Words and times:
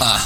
אה, 0.00 0.18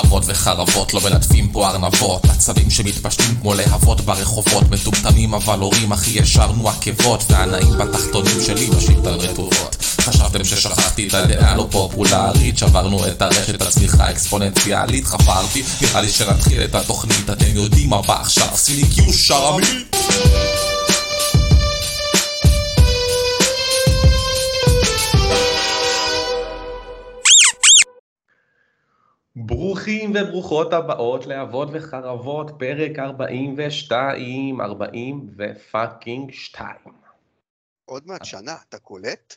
אבות 0.00 0.22
וחרבות 0.26 0.94
לא 0.94 1.00
מלטפים 1.00 1.48
פה 1.48 1.68
ארנבות. 1.68 2.24
עצבים 2.24 2.70
שמתפשטים 2.70 3.36
כמו 3.40 3.54
להבות 3.54 4.00
ברחובות. 4.00 4.70
מטומטמים 4.70 5.34
אבל 5.34 5.58
הורים 5.58 5.92
אחי 5.92 6.10
ישרנו 6.10 6.68
עקבות. 6.68 7.24
והנאים 7.30 7.78
בתחתונים 7.78 8.40
שלי 8.46 8.68
משאיר 8.76 8.98
את 8.98 9.06
הרטובות. 9.06 9.76
חשבתם 10.00 10.44
ששכחתי 10.44 11.08
את 11.08 11.14
הדעה 11.14 11.56
לא 11.56 11.66
פופולרית. 11.70 12.58
שברנו 12.58 13.06
את 13.06 13.22
הרשת 13.22 13.62
הצמיחה 13.62 14.04
האקספוננציאלית 14.04 15.04
חפרתי 15.04 15.62
נראה 15.80 16.00
לי 16.00 16.08
שנתחיל 16.08 16.64
את 16.64 16.74
התוכנית. 16.74 17.30
אתם 17.30 17.54
יודעים 17.54 17.90
מה 17.90 18.02
בא 18.02 18.20
עכשיו? 18.20 18.48
סיני 18.54 18.88
קיו 18.94 19.12
שרמי 19.12 19.66
ברוכים 29.48 30.12
וברוכות 30.14 30.72
הבאות 30.72 31.26
לאבות 31.26 31.68
וחרבות, 31.72 32.50
פרק 32.58 32.98
42, 32.98 34.60
40 34.60 35.30
ופאקינג 35.36 36.32
2. 36.32 36.70
עוד 37.84 38.02
מעט 38.06 38.24
שנה, 38.24 38.56
אתה 38.68 38.78
קולט? 38.78 39.36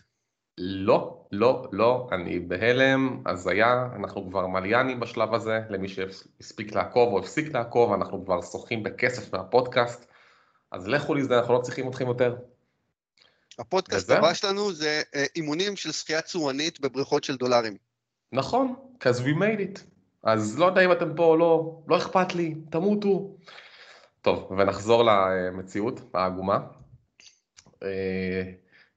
לא, 0.58 1.26
לא, 1.32 1.68
לא, 1.72 2.10
אני 2.12 2.40
בהלם, 2.40 3.24
הזיה, 3.26 3.88
אנחנו 3.96 4.30
כבר 4.30 4.48
מליינים 4.48 5.00
בשלב 5.00 5.34
הזה, 5.34 5.60
למי 5.70 5.88
שהספיק 5.88 6.76
לעקוב 6.76 7.14
או 7.14 7.20
הפסיק 7.20 7.54
לעקוב, 7.54 7.94
אנחנו 7.94 8.26
כבר 8.26 8.42
שוחים 8.42 8.84
בכסף 8.84 9.34
מהפודקאסט, 9.34 10.06
אז 10.72 10.88
לכו 10.88 11.16
לזה, 11.16 11.40
אנחנו 11.40 11.54
לא 11.54 11.60
צריכים 11.60 11.90
אתכם 11.90 12.08
יותר. 12.08 12.36
הפודקאסט. 13.60 14.10
הבא 14.10 14.34
שלנו 14.34 14.74
זה 14.74 15.02
אה, 15.16 15.26
אימונים 15.36 15.76
של 15.76 15.92
שחייה 15.92 16.22
צורנית 16.22 16.80
בבריכות 16.80 17.24
של 17.24 17.36
דולרים. 17.36 17.78
נכון, 18.32 18.76
because 19.00 19.20
we 19.20 19.36
made 19.40 19.60
it. 19.60 19.91
אז 20.24 20.60
לא 20.60 20.66
יודע 20.66 20.86
אם 20.86 20.92
אתם 20.92 21.16
פה 21.16 21.24
או 21.24 21.38
לא, 21.38 21.82
לא 21.88 21.98
אכפת 21.98 22.36
לי, 22.36 22.56
תמותו. 22.70 23.36
טוב, 24.22 24.52
ונחזור 24.52 25.04
למציאות 25.04 26.02
העגומה. 26.14 26.60
אה, 27.84 28.44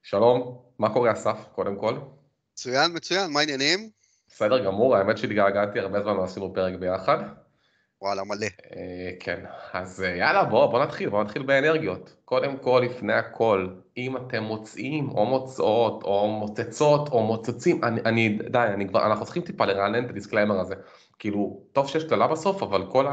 שלום, 0.02 0.62
מה 0.78 0.92
קורה 0.92 1.12
אסף, 1.12 1.45
קודם 1.55 1.77
כל? 1.77 1.95
מצוין, 2.52 2.91
מצוין, 2.95 3.30
מה 3.33 3.41
העניינים? 3.41 3.91
בסדר 4.28 4.64
גמור, 4.64 4.97
האמת 4.97 5.19
שהתגעגעתי 5.19 5.78
הרבה 5.78 6.02
זמן 6.02 6.17
לא 6.17 6.25
עשינו 6.25 6.55
פרק 6.55 6.75
ביחד. 6.75 7.19
וואלה, 8.03 8.25
מלא. 8.25 8.47
אה, 8.77 9.11
כן, 9.20 9.45
אז 9.73 10.03
אה, 10.03 10.17
יאללה, 10.17 10.45
בוא, 10.45 10.67
בוא 10.67 10.83
נתחיל, 10.84 11.09
בוא 11.09 11.25
נתחיל 11.25 11.42
באנרגיות. 11.42 12.14
קודם 12.25 12.56
כל, 12.56 12.83
לפני 12.91 13.12
הכל, 13.12 13.69
אם 13.97 14.17
אתם 14.17 14.42
מוצאים 14.42 15.09
או 15.09 15.27
מוצאות 15.27 16.03
או 16.03 16.28
מוצצות 16.28 17.09
או 17.09 17.23
מוצצים, 17.23 17.84
אני, 17.84 18.01
אני 18.05 18.39
די, 18.51 18.59
אני 18.75 18.89
כבר, 18.89 19.06
אנחנו 19.06 19.25
צריכים 19.25 19.42
טיפה 19.42 19.67
לרענן 19.67 20.05
את 20.05 20.11
ה 20.11 20.15
disclaimer 20.15 20.61
הזה. 20.61 20.75
כאילו, 21.19 21.62
טוב 21.73 21.89
שיש 21.89 22.05
קללה 22.05 22.27
בסוף, 22.27 22.62
אבל 22.62 22.91
כל 22.91 23.06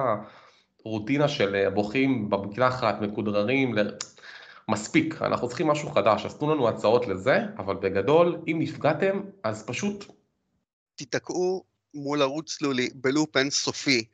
הרוטינה 0.85 1.27
של 1.27 1.55
אה, 1.55 1.69
בוכים 1.69 2.29
במקלחת, 2.29 3.01
מכודררים, 3.01 3.77
ל... 3.77 3.89
מספיק, 4.69 5.21
אנחנו 5.21 5.47
צריכים 5.47 5.67
משהו 5.67 5.89
חדש, 5.89 6.25
אז 6.25 6.37
תנו 6.37 6.55
לנו 6.55 6.69
הצעות 6.69 7.07
לזה, 7.07 7.37
אבל 7.57 7.75
בגדול, 7.75 8.41
אם 8.47 8.57
נפגעתם, 8.59 9.21
אז 9.43 9.65
פשוט 9.65 10.05
תיתקעו 10.95 11.63
מול 11.93 12.21
ערוץ 12.21 12.57
צלולי 12.57 12.89
בלופ 12.95 13.37
אינסופי. 13.37 14.05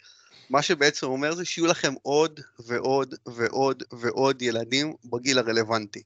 מה 0.50 0.62
שבעצם 0.62 1.08
אומר 1.08 1.36
זה 1.36 1.46
שיהיו 1.46 1.68
לכם 1.68 1.94
עוד 2.02 2.40
ועוד 2.60 3.16
ועוד 3.26 3.84
ועוד 3.92 4.42
ילדים 4.42 4.94
בגיל 5.06 5.40
הרלוונטי. 5.40 6.02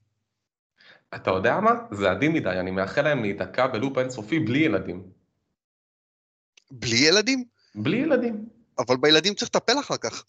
אתה 1.14 1.30
יודע 1.30 1.60
מה? 1.60 1.70
זה 1.90 2.10
עדין 2.10 2.32
מדי, 2.32 2.50
אני 2.50 2.70
מאחל 2.70 3.02
להם 3.02 3.22
להיתקע 3.22 3.66
בלופ 3.66 3.98
אינסופי 3.98 4.38
בלי 4.38 4.58
ילדים. 4.58 5.02
בלי 6.70 6.96
ילדים? 6.96 7.44
בלי 7.74 7.96
ילדים. 7.96 8.48
אבל 8.78 8.96
בילדים 8.96 9.34
צריך 9.34 9.50
לטפל 9.54 9.80
אחר 9.80 9.96
כך. 9.96 10.24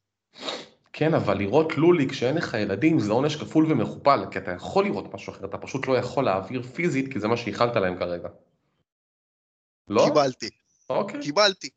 כן, 0.93 1.13
אבל 1.13 1.37
לראות 1.37 1.77
לולי 1.77 2.09
כשאין 2.09 2.35
לך 2.35 2.53
ילדים 2.53 2.99
זה 2.99 3.11
עונש 3.11 3.35
כפול 3.35 3.71
ומכופל, 3.71 4.25
כי 4.31 4.39
אתה 4.39 4.51
יכול 4.51 4.85
לראות 4.85 5.13
משהו 5.13 5.33
אחר, 5.33 5.45
אתה 5.45 5.57
פשוט 5.57 5.87
לא 5.87 5.97
יכול 5.97 6.25
להעביר 6.25 6.61
פיזית, 6.63 7.13
כי 7.13 7.19
זה 7.19 7.27
מה 7.27 7.37
שייחלת 7.37 7.75
להם 7.75 7.97
כרגע. 7.97 8.29
לא? 9.87 10.05
קיבלתי, 10.07 10.49
אוקיי. 10.89 11.21
קיבלתי. 11.21 11.69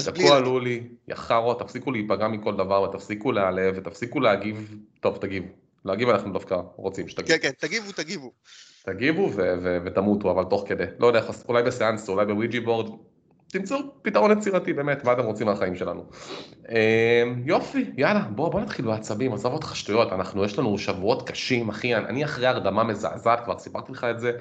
תקוע. 0.00 0.40
לולי, 0.40 0.82
יא 1.08 1.14
חארות, 1.14 1.60
תפסיקו 1.60 1.92
להיפגע 1.92 2.28
מכל 2.28 2.56
דבר, 2.56 2.82
ותפסיקו 2.82 3.32
להיעלב, 3.32 3.74
ותפסיקו 3.76 4.20
להגיב, 4.20 4.74
טוב, 5.00 5.16
תגיבו. 5.16 5.48
להגיב 5.84 6.08
אנחנו 6.08 6.32
דווקא 6.32 6.60
רוצים 6.76 7.08
שתגיבו. 7.08 7.38
כן, 7.42 7.48
כן, 7.48 7.66
תגיבו, 7.66 7.92
תגיבו. 7.92 8.32
תגיבו 8.84 9.30
ו- 9.34 9.54
ו- 9.62 9.78
ותמותו, 9.84 10.30
אבל 10.30 10.44
תוך 10.44 10.64
כדי. 10.68 10.84
לא 10.98 11.06
יודע, 11.06 11.20
אולי 11.48 11.62
בסיאנס, 11.62 12.08
אולי 12.08 12.26
בוויג'י 12.26 12.60
בורד, 12.60 12.90
תמצאו 13.46 13.78
פתרון 14.02 14.38
יצירתי, 14.38 14.72
באמת, 14.72 15.04
מה 15.04 15.12
אתם 15.12 15.24
רוצים 15.24 15.46
מהחיים 15.46 15.76
שלנו. 15.76 16.04
אה, 16.68 17.24
יופי, 17.44 17.90
יאללה, 17.96 18.20
בוא, 18.20 18.48
בוא 18.48 18.60
נתחיל 18.60 18.84
בעצבים, 18.84 19.32
עזוב 19.32 19.52
אותך 19.52 19.76
שטויות, 19.76 20.12
אנחנו, 20.12 20.44
יש 20.44 20.58
לנו 20.58 20.78
שבועות 20.78 21.28
קשים, 21.28 21.68
אחי, 21.68 21.94
אני 21.94 22.24
אחרי 22.24 22.46
הרדמה 22.46 22.84
מזעזעת, 22.84 23.44
כבר 23.44 23.58
סיפרתי 23.58 23.92
לך 23.92 24.04
את 24.04 24.20
זה. 24.20 24.32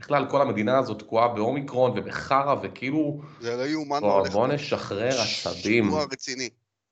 בכלל, 0.00 0.30
כל 0.30 0.42
המדינה 0.42 0.78
הזאת 0.78 0.98
תקועה 0.98 1.28
באומיקרון 1.28 1.98
ובחרא, 1.98 2.54
וכאילו, 2.62 3.20
זה 3.40 3.56
לא 3.56 3.62
יאומן 3.62 3.90
מה 3.90 4.00
בוא, 4.00 4.18
הולך 4.18 4.32
בוא. 4.32 4.48
נשחרר 4.48 5.20
עצבים. 5.20 5.84
שבוע 5.84 6.04
רציני. 6.04 6.50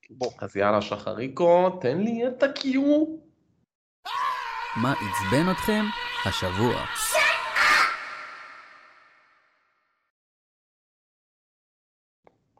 בוא. 0.09 0.31
אז 0.39 0.55
יאללה, 0.55 0.81
שחריקו, 0.81 1.69
תן 1.81 1.97
לי 1.97 2.27
את 2.27 2.43
הקיו. 2.43 3.05
מה 4.81 4.93
עצבן 4.93 5.51
אתכם 5.51 5.83
השבוע? 6.25 6.85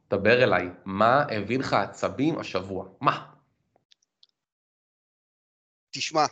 דבר 0.09 0.43
אליי, 0.43 0.69
מה 0.85 1.21
הביא 1.31 1.59
לך 1.59 1.73
עצבים 1.73 2.39
השבוע? 2.39 2.85
מה? 3.01 3.31
תשמע, 5.91 6.25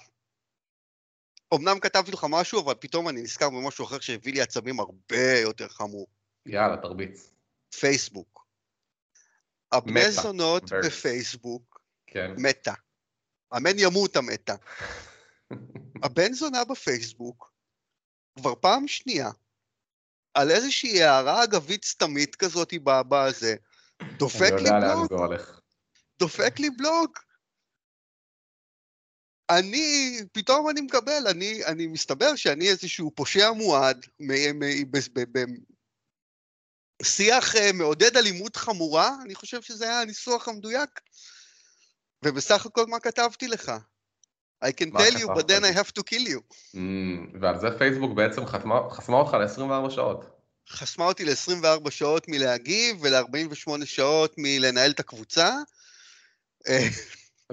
אמנם 1.56 1.80
כתבתי 1.80 2.12
לך 2.12 2.25
משהו, 2.30 2.62
אבל 2.62 2.74
פתאום 2.80 3.09
אני 3.09 3.22
נזכר 3.22 3.50
במשהו 3.50 3.86
אחר 3.86 4.00
שהביא 4.00 4.34
לי 4.34 4.41
עצבים 4.41 4.80
הרבה 4.80 5.40
יותר 5.40 5.68
חמור. 5.68 6.08
יאללה, 6.46 6.78
תרביץ. 6.78 7.31
פייסבוק. 7.80 8.46
הבני 9.72 10.00
מתה. 10.00 10.12
זונות 10.12 10.64
Birds. 10.64 10.86
בפייסבוק 10.86 11.81
כן. 12.08 12.31
מתה. 12.38 12.74
אמן 13.58 13.80
ימות 13.80 14.16
המתה. 14.16 14.56
הבן 16.03 16.34
זונה 16.34 16.64
בפייסבוק, 16.64 17.53
כבר 18.35 18.56
פעם 18.56 18.88
שנייה, 18.88 19.30
על 20.34 20.52
איזושהי 20.52 21.03
הערה 21.03 21.44
אגבית 21.44 21.85
סתמית 21.85 22.35
כזאת 22.35 22.74
בזה, 22.84 23.56
דופק 24.18 24.52
לי 24.52 24.70
הולך. 25.09 25.59
דופק 26.20 26.59
לי 26.59 26.70
בלוק. 26.70 27.22
אני, 29.59 30.19
פתאום 30.31 30.69
אני 30.69 30.81
מקבל, 30.81 31.28
אני, 31.30 31.66
אני 31.66 31.88
מסתבר 31.88 32.36
שאני 32.36 32.69
איזשהו 32.69 33.12
פושע 33.16 33.52
מועד, 33.52 34.06
מ- 34.19 34.59
מ- 34.59 34.91
ב- 34.91 34.97
ב- 35.14 35.40
ב- 35.40 35.74
שיח 37.03 37.56
אה, 37.56 37.72
מעודד 37.72 38.18
אלימות 38.18 38.56
חמורה, 38.56 39.16
אני 39.25 39.36
חושב 39.36 39.62
שזה 39.62 39.86
היה 39.86 40.02
הניסוח 40.02 40.47
המדויק. 40.47 40.90
ובסך 42.25 42.66
הכל 42.66 42.86
מה 42.88 43.00
כתבתי 43.00 43.47
לך? 43.47 43.72
I 44.66 44.68
can 44.68 44.91
tell 44.91 45.19
you, 45.19 45.28
but 45.28 45.47
then? 45.47 45.64
I 45.64 45.72
have 45.72 45.91
to 46.00 46.03
kill 46.03 46.28
you. 46.28 46.40
Mm, 46.75 47.38
ועל 47.41 47.59
זה 47.59 47.68
פייסבוק 47.78 48.12
בעצם 48.16 48.46
חתמה, 48.46 48.75
חסמה 48.91 49.18
אותך 49.18 49.34
ל-24 49.34 49.90
שעות. 49.90 50.25
חסמה 50.70 51.06
אותי 51.06 51.25
ל-24 51.25 51.91
שעות 51.91 52.28
מלהגיב 52.28 52.97
ול-48 53.02 53.85
שעות 53.85 54.34
מלנהל 54.38 54.91
את 54.91 55.00
הקבוצה. 55.00 55.56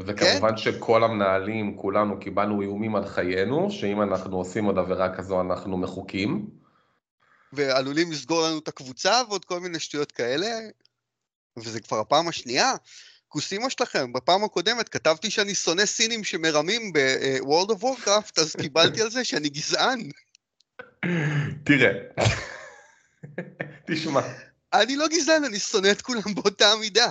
אה, 0.00 0.04
וכמובן 0.06 0.56
שכל 0.56 1.04
המנהלים, 1.04 1.76
כולנו 1.76 2.20
קיבלנו 2.20 2.62
איומים 2.62 2.96
על 2.96 3.08
חיינו, 3.08 3.70
שאם 3.70 4.02
אנחנו 4.02 4.36
עושים 4.36 4.64
עוד 4.64 4.78
עבירה 4.78 5.16
כזו 5.16 5.40
אנחנו 5.40 5.78
מחוקים. 5.78 6.50
ועלולים 7.52 8.12
לסגור 8.12 8.42
לנו 8.42 8.58
את 8.58 8.68
הקבוצה 8.68 9.22
ועוד 9.28 9.44
כל 9.44 9.60
מיני 9.60 9.78
שטויות 9.78 10.12
כאלה. 10.12 10.46
וזה 11.56 11.80
כבר 11.80 11.98
הפעם 11.98 12.28
השנייה. 12.28 12.72
כוסימה 13.28 13.70
שלכם, 13.70 14.12
בפעם 14.12 14.44
הקודמת 14.44 14.88
כתבתי 14.88 15.30
שאני 15.30 15.54
שונא 15.54 15.86
סינים 15.86 16.24
שמרמים 16.24 16.92
ב-World 16.92 17.70
of 17.70 17.82
Warcraft, 17.82 18.40
אז 18.40 18.56
קיבלתי 18.60 19.02
על 19.02 19.10
זה 19.10 19.24
שאני 19.24 19.48
גזען. 19.48 20.00
תראה, 21.64 21.92
תשמע, 23.86 24.20
אני 24.72 24.96
לא 24.96 25.08
גזען, 25.08 25.44
אני 25.44 25.58
שונא 25.58 25.90
את 25.90 26.02
כולם 26.02 26.34
באותה 26.34 26.76
מידה. 26.80 27.10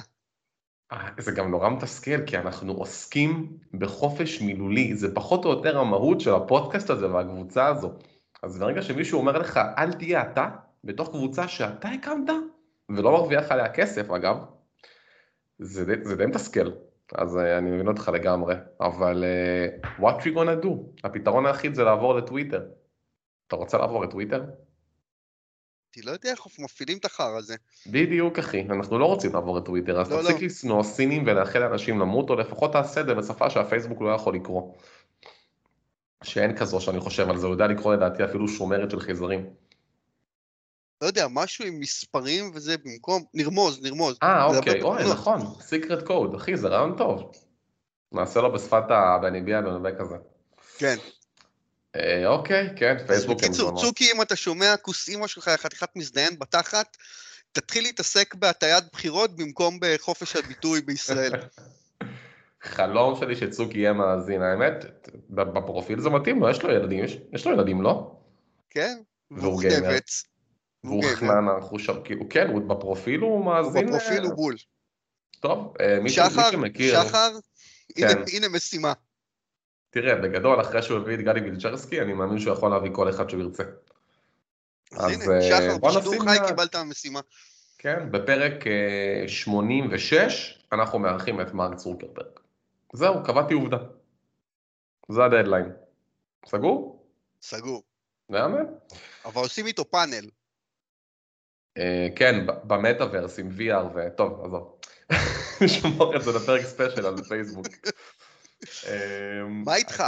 אה, 0.92 1.10
זה 1.18 1.32
גם 1.32 1.52
נורא 1.52 1.70
מתסכל, 1.70 2.26
כי 2.26 2.38
אנחנו 2.38 2.74
עוסקים 2.74 3.58
בחופש 3.74 4.42
מילולי, 4.42 4.96
זה 4.96 5.16
פחות 5.16 5.46
או 5.46 5.50
יותר 5.50 5.80
המהות 5.80 6.22
של 6.22 6.34
הפודקאסט 6.34 6.90
הזה 6.90 7.14
והקבוצה 7.14 7.68
הזו. 7.68 7.94
אז 8.44 8.60
ברגע 8.60 8.82
שמישהו 8.82 9.20
אומר 9.20 9.38
לך, 9.38 9.60
אל 9.78 9.94
תהיה 9.94 10.22
אתה, 10.22 10.50
בתוך 10.84 11.10
קבוצה 11.10 11.48
שאתה 11.48 11.88
הקמת, 11.90 12.30
ולא 12.90 13.12
מרוויח 13.12 13.52
עליה 13.52 13.70
כסף 13.74 14.12
אגב, 14.12 14.38
זה, 15.60 15.86
די- 15.86 16.04
זה 16.04 16.16
די 16.16 16.26
מתסכל. 16.26 16.72
אז 17.16 17.38
אה, 17.38 17.58
אני 17.58 17.72
מבין 17.72 17.88
אותך 17.88 18.12
לגמרי, 18.14 18.56
אבל 18.82 19.24
אה, 19.24 19.68
what 20.08 20.22
we 20.22 20.28
gonna 20.36 20.66
do? 20.66 20.70
הפתרון 21.04 21.46
היחיד 21.46 21.76
זה 21.76 21.84
לעבור 21.84 22.14
לטוויטר. 22.14 22.66
אתה 23.48 23.56
רוצה 23.56 23.78
לעבור 23.78 24.04
לטוויטר? 24.04 24.44
אני 25.98 26.06
לא 26.06 26.12
יודע 26.12 26.32
איך 26.32 26.40
מפעילים 26.60 26.98
את 26.98 27.06
החרא 27.06 27.38
הזה. 27.38 27.56
בדיוק 27.88 28.40
אחי, 28.40 28.62
אנחנו 28.62 29.00
לא 29.00 29.06
רוצים 29.06 29.34
לעבור 29.34 29.58
את 29.58 29.66
טוויטר, 29.66 30.02
אז 30.02 30.12
לא, 30.12 30.22
תפסיק 30.22 30.42
לא. 30.42 30.46
לשנוא 30.46 30.84
סינים 30.84 31.24
ולאחל 31.28 31.60
לאנשים 31.60 32.00
למות, 32.00 32.30
או 32.30 32.36
לפחות 32.36 32.72
תעשה 32.74 33.02
את 33.02 33.06
זה 33.06 33.14
בשפה 33.14 33.50
שהפייסבוק 33.50 34.02
לא 34.02 34.10
יכול 34.10 34.36
לקרוא. 34.36 34.74
שאין 36.24 36.58
כזו 36.58 36.82
שאני 36.82 37.00
חושב 37.00 37.30
על 37.30 37.38
זה, 37.38 37.46
הוא 37.46 37.54
יודע 37.54 37.68
לקרוא 37.68 37.96
לדעתי 37.96 38.26
אפילו 38.26 38.48
שומרת 38.48 38.92
של 38.92 39.00
חייזרים. 39.00 39.50
לא 41.02 41.08
יודע, 41.08 41.28
משהו 41.30 41.66
עם 41.66 41.80
מספרים 41.80 42.52
וזה 42.54 42.76
במקום, 42.86 43.24
נרמוז, 43.34 43.84
נרמוז. 43.84 44.18
אה, 44.24 44.46
אוקיי, 44.46 44.82
אוי. 44.82 45.12
נכון, 45.12 45.40
סיקרט 45.62 46.04
קוד, 46.04 46.36
אחי, 46.36 46.58
זה 46.58 46.68
רעיון 46.68 46.98
טוב. 46.98 47.32
נעשה 48.12 48.42
לו 48.42 48.54
בשפת 48.54 48.84
הבניביה 48.90 49.62
בנווה 49.62 49.92
כזה. 50.00 50.16
כן. 50.78 50.96
אה, 51.96 52.28
אוקיי, 52.28 52.70
כן, 52.76 52.96
פייסבוק 53.08 53.38
בקיצור. 53.44 53.82
צוקי, 53.82 54.12
אם 54.12 54.22
אתה 54.22 54.36
שומע 54.36 54.78
כוס 54.78 55.10
אימא 55.10 55.28
שלך, 55.28 55.50
חתיכת 55.50 55.90
מזדיין 55.96 56.40
בתחת, 56.40 56.98
תתחיל 57.52 57.84
להתעסק 57.84 58.36
בהטיית 58.36 58.84
בחירות 58.94 59.36
במקום 59.36 59.78
בחופש 59.82 60.36
הביטוי 60.36 60.82
בישראל. 60.82 61.32
חלום 62.64 63.20
שלי 63.20 63.36
שצוקי 63.36 63.78
יהיה 63.78 63.94
מאזין, 63.94 64.42
האמת, 64.42 64.86
בפרופיל 65.30 66.00
זה 66.00 66.10
מתאים 66.10 66.40
לו, 66.40 66.50
יש 66.50 66.64
לו 66.64 66.72
ילדים, 66.72 67.04
יש- 67.06 67.18
יש 67.34 67.48
לו 67.48 67.54
ילדים, 67.54 67.82
לא? 67.82 68.16
כן? 68.70 68.98
והוא 69.32 69.62
גיימר. 69.62 69.90
והוא 70.84 71.02
גיימר. 71.02 71.18
חננה, 71.18 71.62
חושר, 71.62 72.02
כאילו, 72.04 72.30
כן, 72.30 72.48
הוא 72.48 72.62
בפרופיל 72.62 73.20
הוא 73.20 73.32
הוא 73.32 73.46
מאזין. 73.46 73.86
בפרופיל 73.88 74.18
אה, 74.20 74.26
הוא 74.26 74.34
בול. 74.36 74.56
טוב, 75.40 75.74
אה, 75.82 76.00
מי 76.00 76.10
ש- 76.10 76.20
מי 76.20 76.30
שחר, 76.30 76.52
שמכיר, 76.52 77.04
שחר, 77.04 77.32
כן. 77.96 78.08
הנה- 78.08 78.24
הנה 78.34 78.48
משימה. 78.50 78.94
תראה, 79.90 80.16
בגדול, 80.16 80.62
אחרי 80.62 80.82
שהוא 80.82 81.00
הביא 81.00 81.16
את 81.16 81.20
גדי 81.20 81.40
וילצ'רסקי, 81.40 82.02
אני 82.02 82.14
מאמין 82.14 82.40
שהוא 82.40 82.54
יכול 82.54 82.72
להביא 82.72 82.92
כל 82.94 83.10
אחד 83.10 83.30
שהוא 83.30 83.42
ירצה. 83.42 83.64
אז 84.92 85.06
אז, 85.06 85.22
הנה, 85.22 85.36
אה, 85.36 85.42
שחר, 85.42 85.78
בשידור 85.78 86.24
חי 86.24 86.38
קיבלת 86.48 86.76
משימה. 86.76 87.20
כן, 87.78 88.12
בפרק 88.12 88.68
אה, 88.68 89.28
86, 89.28 90.60
אנחנו 90.72 91.00
מארחים 91.00 91.42
את 91.42 91.54
מרק 91.54 91.76
צוקרברג. 91.76 92.40
זהו, 92.94 93.24
קבעתי 93.24 93.54
עובדה. 93.54 93.78
זה 95.10 95.24
הדדליין. 95.26 95.72
סגור? 96.46 97.06
סגור. 97.42 97.84
מהמם. 98.30 98.66
אבל 99.26 99.42
עושים 99.42 99.68
איתו 99.68 99.86
פאנל. 99.92 100.30
אה, 101.78 102.08
כן, 102.16 102.46
במטאוורס 102.64 103.40
עם 103.40 103.50
VR 103.58 103.86
וטוב, 103.96 104.46
עזוב. 104.46 104.80
נשמור 105.66 106.16
את 106.16 106.22
זה 106.22 106.32
לפרק 106.32 106.62
special 106.62 107.06
על 107.06 107.24
פייסבוק. 107.24 107.68
אה, 108.88 109.44
מה 109.48 109.76
איתך? 109.76 110.04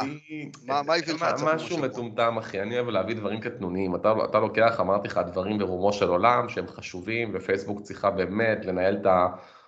מה- 0.65 0.79
הביא 0.79 1.13
לך 1.13 1.25
משהו? 1.43 1.77
מטומטם 1.77 2.37
אחי, 2.37 2.61
אני 2.61 2.75
אוהב 2.75 2.89
להביא 2.89 3.15
דברים 3.15 3.39
קטנוניים. 3.39 3.95
אתה 3.95 4.13
אתה 4.29 4.39
לוקח, 4.39 4.79
אמרתי 4.79 5.07
לך, 5.07 5.19
דברים 5.27 5.57
ברומו 5.57 5.93
של 5.93 6.07
עולם 6.07 6.49
שהם 6.49 6.67
חשובים, 6.67 7.31
ופייסבוק 7.33 7.81
צריכה 7.81 8.09
באמת 8.09 8.65
לנהל 8.65 8.97
את 9.01 9.07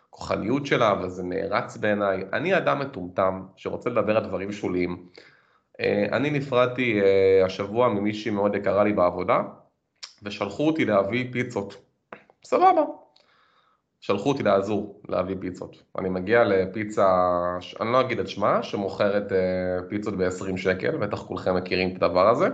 הכוחניות 0.10 0.66
שלה, 0.66 0.94
וזה 1.04 1.24
נערץ 1.24 1.78
בעיניי. 1.78 2.24
אני 2.34 2.58
אדם 2.58 2.80
מטומטם 2.80 3.44
שרוצה 3.56 3.90
לדבר 3.90 4.18
על 4.18 4.24
דברים 4.26 4.52
שוליים. 4.52 5.06
אה, 5.80 6.06
אני 6.12 6.30
נפרדתי 6.30 7.02
אה, 7.02 7.46
השבוע 7.46 7.90
ממישהי 7.90 8.32
מאוד 8.32 8.56
יקרה 8.56 8.84
לי 8.84 8.94
בעבודה, 8.94 9.42
ושלחו 10.24 10.68
אותי 10.68 10.86
להביא 10.86 11.26
פיצות. 11.32 11.76
סבבה. 12.46 12.82
שלחו 14.04 14.30
אותי 14.30 14.44
לעזור 14.44 15.02
להביא 15.10 15.36
פיצות. 15.40 15.84
אני 15.98 16.10
מגיע 16.10 16.44
לפיצה, 16.44 17.08
אני 17.82 17.92
לא 17.92 18.02
אגיד 18.02 18.20
את 18.20 18.28
שמה, 18.28 18.64
שמוכרת 18.64 19.32
אה, 19.32 19.90
פיצות 19.90 20.18
ב-20 20.18 20.58
שקל, 20.58 20.98
בטח 20.98 21.22
כולכם 21.24 21.56
מכירים 21.56 21.90
את 21.90 22.04
הדבר 22.04 22.30
הזה. 22.30 22.48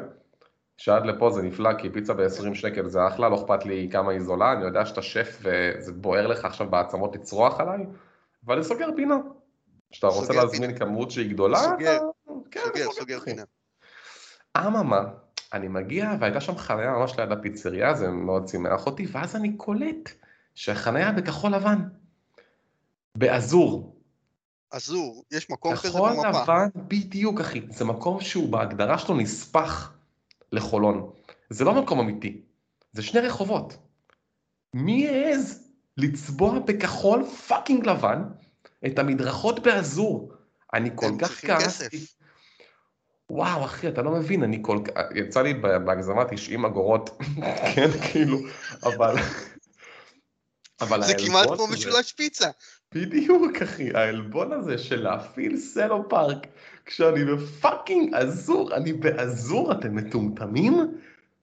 שעד 0.78 1.06
לפה 1.06 1.32
זה 1.32 1.42
נפלא, 1.42 1.74
כי 1.74 1.90
פיצה 1.90 2.14
ב-20 2.14 2.56
שקל 2.56 2.88
זה 2.88 3.08
אחלה, 3.08 3.30
לא 3.30 3.36
אכפת 3.36 3.66
לי 3.66 3.90
כמה 3.92 4.12
היא 4.12 4.20
זולה, 4.20 4.52
אני 4.54 4.66
יודע 4.66 4.86
שאתה 4.86 5.02
שף 5.02 5.42
וזה 5.42 5.94
בוער 5.94 6.28
לך 6.28 6.46
עכשיו 6.46 6.70
בעצמות 6.70 7.16
לצרוח 7.16 7.60
עליי, 7.60 7.86
אבל 8.46 8.56
אני 8.56 8.64
סוגר 8.64 8.90
פינה. 8.96 9.16
כשאתה 9.92 10.08
רוצה 10.08 10.34
להזמין 10.34 10.78
כמות 10.78 11.12
שהיא 11.12 11.30
גדולה, 11.30 11.58
סוגר. 11.58 11.96
אתה... 11.96 12.32
כן, 12.52 12.60
סוגר, 12.66 12.92
סוגר. 12.92 13.20
פינה. 13.20 13.44
אממה, 14.58 15.02
אני 15.54 15.68
מגיע 15.68 16.16
והייתה 16.20 16.42
שם 16.42 16.58
חניה 16.58 16.92
ממש 16.92 17.20
ליד 17.20 17.32
הפיצריה, 17.32 17.94
זה 17.94 18.08
מאוד 18.08 18.48
שימח 18.48 18.86
אותי, 18.86 19.08
ואז 19.12 19.36
אני 19.36 19.58
קולט 19.58 20.10
שהחניה 20.56 21.12
בכחול 21.12 21.56
לבן. 21.56 21.80
באזור. 23.16 23.96
עזור, 24.72 25.24
יש 25.32 25.50
מקום 25.50 25.76
כזה 25.76 25.90
כחול 25.90 26.12
במפה. 26.12 26.42
לבן, 26.42 26.68
בדיוק 26.88 27.40
אחי, 27.40 27.62
זה 27.70 27.86
מקום 27.86 28.22
שהוא 28.22 28.50
בהגדרה 28.50 28.98
שלו 28.98 29.16
נספח 29.16 29.94
לחולון. 30.52 31.12
זה 31.50 31.66
לא 31.66 31.74
מקום 31.74 32.00
אמיתי, 32.00 32.42
זה 32.94 33.02
שני 33.02 33.22
רחובות. 33.22 33.78
מי 34.74 35.08
העז 35.08 35.72
לצבוע 35.98 36.60
בכחול 36.60 37.26
fucking 37.26 37.86
לבן 37.86 38.24
את 38.86 39.00
המדרכות 39.00 39.60
באזור? 39.60 40.32
אני 40.74 40.90
כל 40.96 41.12
כך 41.20 41.46
כעסתי. 41.46 42.06
וואו 43.30 43.66
אחי 43.66 43.88
אתה 43.88 44.02
לא 44.02 44.12
מבין 44.12 44.44
אני 44.44 44.60
כל 44.62 44.80
כך 44.86 45.02
יצא 45.16 45.42
לי 45.42 45.54
בהגזמה 45.54 46.26
90 46.26 46.66
אגורות 46.66 47.10
כן 47.76 47.90
כאילו 48.02 48.38
אבל 48.84 49.16
זה 50.80 50.96
העלבון 50.96 51.26
כמעט 51.26 51.48
כמו 51.48 51.68
משולש 51.68 52.14
פיצה. 52.14 52.48
בדיוק 52.94 53.62
אחי 53.64 53.90
העלבון 53.94 54.52
הזה 54.52 54.78
של 54.78 55.04
להפעיל 55.04 55.58
סלופארק 55.58 56.48
כשאני 56.86 57.26
ב 57.26 57.37
fucking 57.37 58.14
אזור 58.14 58.76
אני 58.76 58.94
באזור 58.94 59.72
אתם 59.72 59.96
מטומטמים? 59.96 60.98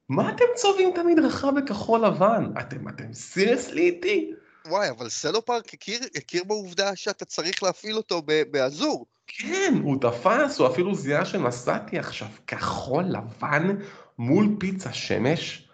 מה 0.09 0.31
אתם 0.31 0.45
צובעים 0.55 0.91
את 0.93 0.99
המדרכה 0.99 1.51
בכחול 1.51 2.07
לבן? 2.07 2.45
אתם 2.61 2.89
אתם 2.89 3.13
סיריוסלי 3.13 3.83
איתי? 3.83 4.33
וואי, 4.69 4.91
אבל 4.91 5.09
סלו 5.09 5.45
פארק 5.45 5.75
הכיר, 5.75 6.01
הכיר 6.17 6.45
בעובדה 6.45 6.97
שאתה 6.97 7.25
צריך 7.25 7.63
להפעיל 7.63 7.97
אותו 7.97 8.23
באזור. 8.51 9.07
כן, 9.27 9.75
הוא 9.83 9.97
תפס, 10.01 10.59
הוא 10.59 10.67
אפילו 10.67 10.95
זיהה 10.95 11.25
שנסעתי 11.25 11.99
עכשיו 11.99 12.29
כחול 12.47 13.05
לבן 13.05 13.77
מול 14.19 14.57
פיצה 14.61 14.93
שמש. 14.93 15.69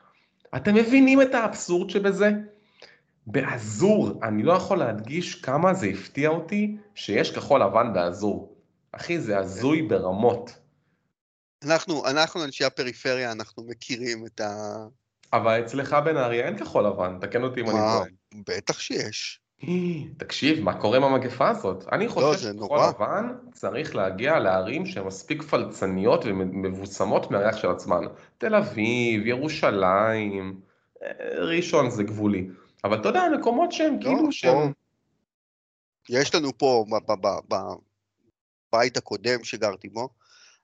אתם 0.56 0.74
מבינים 0.74 1.22
את 1.22 1.34
האבסורד 1.34 1.90
שבזה? 1.90 2.30
באזור, 3.26 4.20
אני 4.22 4.42
לא 4.42 4.52
יכול 4.52 4.78
להדגיש 4.78 5.34
כמה 5.34 5.74
זה 5.74 5.86
הפתיע 5.86 6.28
אותי 6.28 6.76
שיש 6.94 7.30
כחול 7.30 7.62
לבן 7.62 7.92
באזור. 7.92 8.56
אחי, 8.92 9.20
זה 9.20 9.38
הזוי 9.38 9.82
ברמות. 9.82 10.58
אנחנו, 11.64 12.06
אנחנו 12.06 12.44
אנשי 12.44 12.64
הפריפריה, 12.64 13.32
אנחנו 13.32 13.64
מכירים 13.66 14.26
את 14.26 14.40
ה... 14.40 14.76
אבל 15.32 15.64
אצלך 15.64 15.96
בנהריה 16.04 16.46
אין 16.46 16.58
כחול 16.58 16.86
לבן, 16.86 17.18
תקן 17.20 17.42
אותי 17.42 17.60
אם 17.60 17.66
אני? 17.66 17.78
טועה. 17.78 18.04
בטח 18.48 18.78
שיש. 18.78 19.42
תקשיב, 20.16 20.64
מה 20.64 20.80
קורה 20.80 20.96
עם 20.96 21.04
המגפה 21.04 21.48
הזאת? 21.48 21.84
אני 21.92 22.06
לא, 22.06 22.10
חושב 22.10 22.38
זה 22.38 22.52
שכחול. 22.52 22.78
לבן 22.88 23.32
צריך 23.52 23.96
להגיע 23.96 24.38
לערים 24.38 24.86
שהן 24.86 25.06
מספיק 25.06 25.42
פלצניות 25.42 26.24
ומבוסמות 26.24 27.30
מהריח 27.30 27.56
של 27.56 27.70
עצמן. 27.70 28.00
תל 28.38 28.54
אביב, 28.54 29.26
ירושלים, 29.26 30.60
אה, 31.02 31.08
ראשון 31.38 31.90
זה 31.90 32.02
גבולי. 32.02 32.48
אבל 32.84 33.00
אתה 33.00 33.08
יודע, 33.08 33.24
מקומות 33.38 33.72
שהם 33.72 33.94
לא, 33.94 34.00
כאילו 34.02 34.24
פה- 34.24 34.32
שהם... 34.32 34.72
יש 36.08 36.34
לנו 36.34 36.58
פה, 36.58 36.84
בבית 38.72 38.96
הקודם 38.96 39.44
שגרתי 39.44 39.88
בו, 39.88 40.08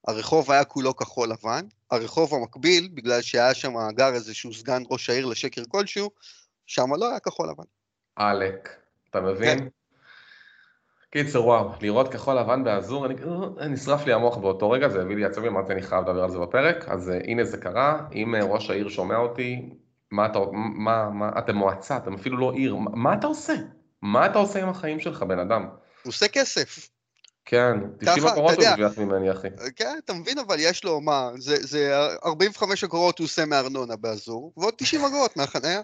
הרחוב 0.08 0.52
היה 0.52 0.64
כולו 0.64 0.96
כחול 0.96 1.28
לבן, 1.28 1.66
הרחוב 1.90 2.34
המקביל, 2.34 2.88
בגלל 2.94 3.22
שהיה 3.22 3.54
שם 3.54 3.74
גר 3.90 4.14
איזשהו 4.14 4.54
סגן 4.54 4.82
ראש 4.90 5.10
העיר 5.10 5.26
לשקר 5.26 5.62
כלשהו, 5.68 6.10
שם 6.66 6.94
לא 6.94 7.10
היה 7.10 7.20
כחול 7.20 7.48
לבן. 7.50 7.64
עלק, 8.16 8.68
אתה 9.10 9.18
כן. 9.18 9.24
מבין? 9.24 9.68
קיצר, 11.10 11.44
וואו, 11.44 11.70
לראות 11.80 12.12
כחול 12.12 12.38
לבן 12.38 12.64
באזור, 12.64 13.06
אני, 13.06 13.14
אה, 13.60 13.68
נשרף 13.68 14.06
לי 14.06 14.12
המוח 14.12 14.36
באותו 14.36 14.70
רגע, 14.70 14.88
זה 14.88 15.02
הביא 15.02 15.16
לי 15.16 15.24
עצבים, 15.24 15.56
אמרתי 15.56 15.72
אני 15.72 15.82
חייב 15.82 16.04
לדבר 16.04 16.22
על 16.22 16.30
זה 16.30 16.38
בפרק, 16.38 16.88
אז 16.88 17.10
אה, 17.10 17.18
הנה 17.24 17.44
זה 17.44 17.56
קרה, 17.58 18.08
אם 18.14 18.34
אה, 18.34 18.44
ראש 18.44 18.70
העיר 18.70 18.88
שומע 18.88 19.16
אותי, 19.16 19.70
מה 20.10 20.26
אתה, 20.26 20.38
מה, 20.52 21.10
מה, 21.10 21.30
אתם 21.38 21.54
מועצה, 21.54 21.96
אתם 21.96 22.14
אפילו 22.14 22.38
לא 22.38 22.52
עיר, 22.52 22.76
מה, 22.76 22.90
מה 22.94 23.14
אתה 23.14 23.26
עושה? 23.26 23.54
מה 24.02 24.26
אתה 24.26 24.38
עושה 24.38 24.62
עם 24.62 24.68
החיים 24.68 25.00
שלך, 25.00 25.22
בן 25.22 25.38
אדם? 25.38 25.62
הוא 25.62 26.10
עושה 26.10 26.28
כסף. 26.28 26.88
כן, 27.44 27.76
90 27.98 28.18
ככה, 28.18 28.32
אגורות 28.32 28.54
הוא. 28.54 28.64
הרוויח 28.64 28.98
ממני, 28.98 29.30
אחי. 29.30 29.48
כן, 29.76 29.98
אתה 30.04 30.12
מבין, 30.12 30.38
אבל 30.38 30.56
יש 30.58 30.84
לו, 30.84 31.00
מה, 31.00 31.30
זה, 31.36 31.56
זה 31.56 31.96
45 32.24 32.84
אגורות 32.84 33.18
הוא 33.18 33.24
עושה 33.24 33.44
מארנונה 33.44 33.96
באזור, 33.96 34.52
ועוד 34.56 34.74
90 34.76 35.04
אגורות 35.04 35.36
מהחניה, 35.36 35.80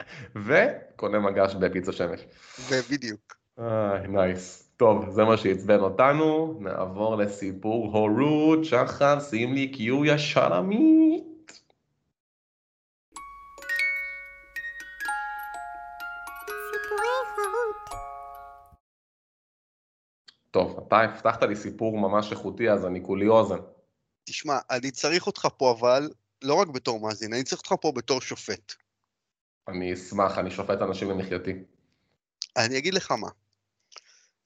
וקונה 0.46 1.18
מגש 1.18 1.54
בפיצה 1.54 1.92
שמש. 1.92 2.20
ובדיוק. 2.68 3.34
איי, 3.58 4.08
נייס. 4.08 4.70
טוב, 4.76 5.10
זה 5.10 5.24
מה 5.24 5.36
שעצבן 5.36 5.80
אותנו, 5.80 6.58
נעבור 6.60 7.16
לסיפור 7.16 7.96
הורות, 7.96 8.64
שחר, 8.64 9.20
שים 9.20 9.52
לי 9.54 9.68
קיו 9.68 10.04
ישר 10.04 10.52
טוב, 20.50 20.84
אתה 20.86 20.96
הבטחת 20.96 21.42
לי 21.42 21.56
סיפור 21.56 21.98
ממש 21.98 22.32
איכותי, 22.32 22.70
אז 22.70 22.86
אני 22.86 23.02
כולי 23.06 23.28
אוזן. 23.28 23.58
תשמע, 24.24 24.58
אני 24.70 24.90
צריך 24.90 25.26
אותך 25.26 25.48
פה, 25.56 25.70
אבל, 25.78 26.10
לא 26.42 26.54
רק 26.54 26.68
בתור 26.68 27.00
מאזין, 27.00 27.32
אני 27.32 27.44
צריך 27.44 27.60
אותך 27.60 27.74
פה 27.80 27.92
בתור 27.92 28.20
שופט. 28.20 28.72
אני 29.68 29.94
אשמח, 29.94 30.38
אני 30.38 30.50
שופט 30.50 30.82
אנשים 30.82 31.10
למחייתי. 31.10 31.52
אני 32.56 32.78
אגיד 32.78 32.94
לך 32.94 33.10
מה. 33.10 33.28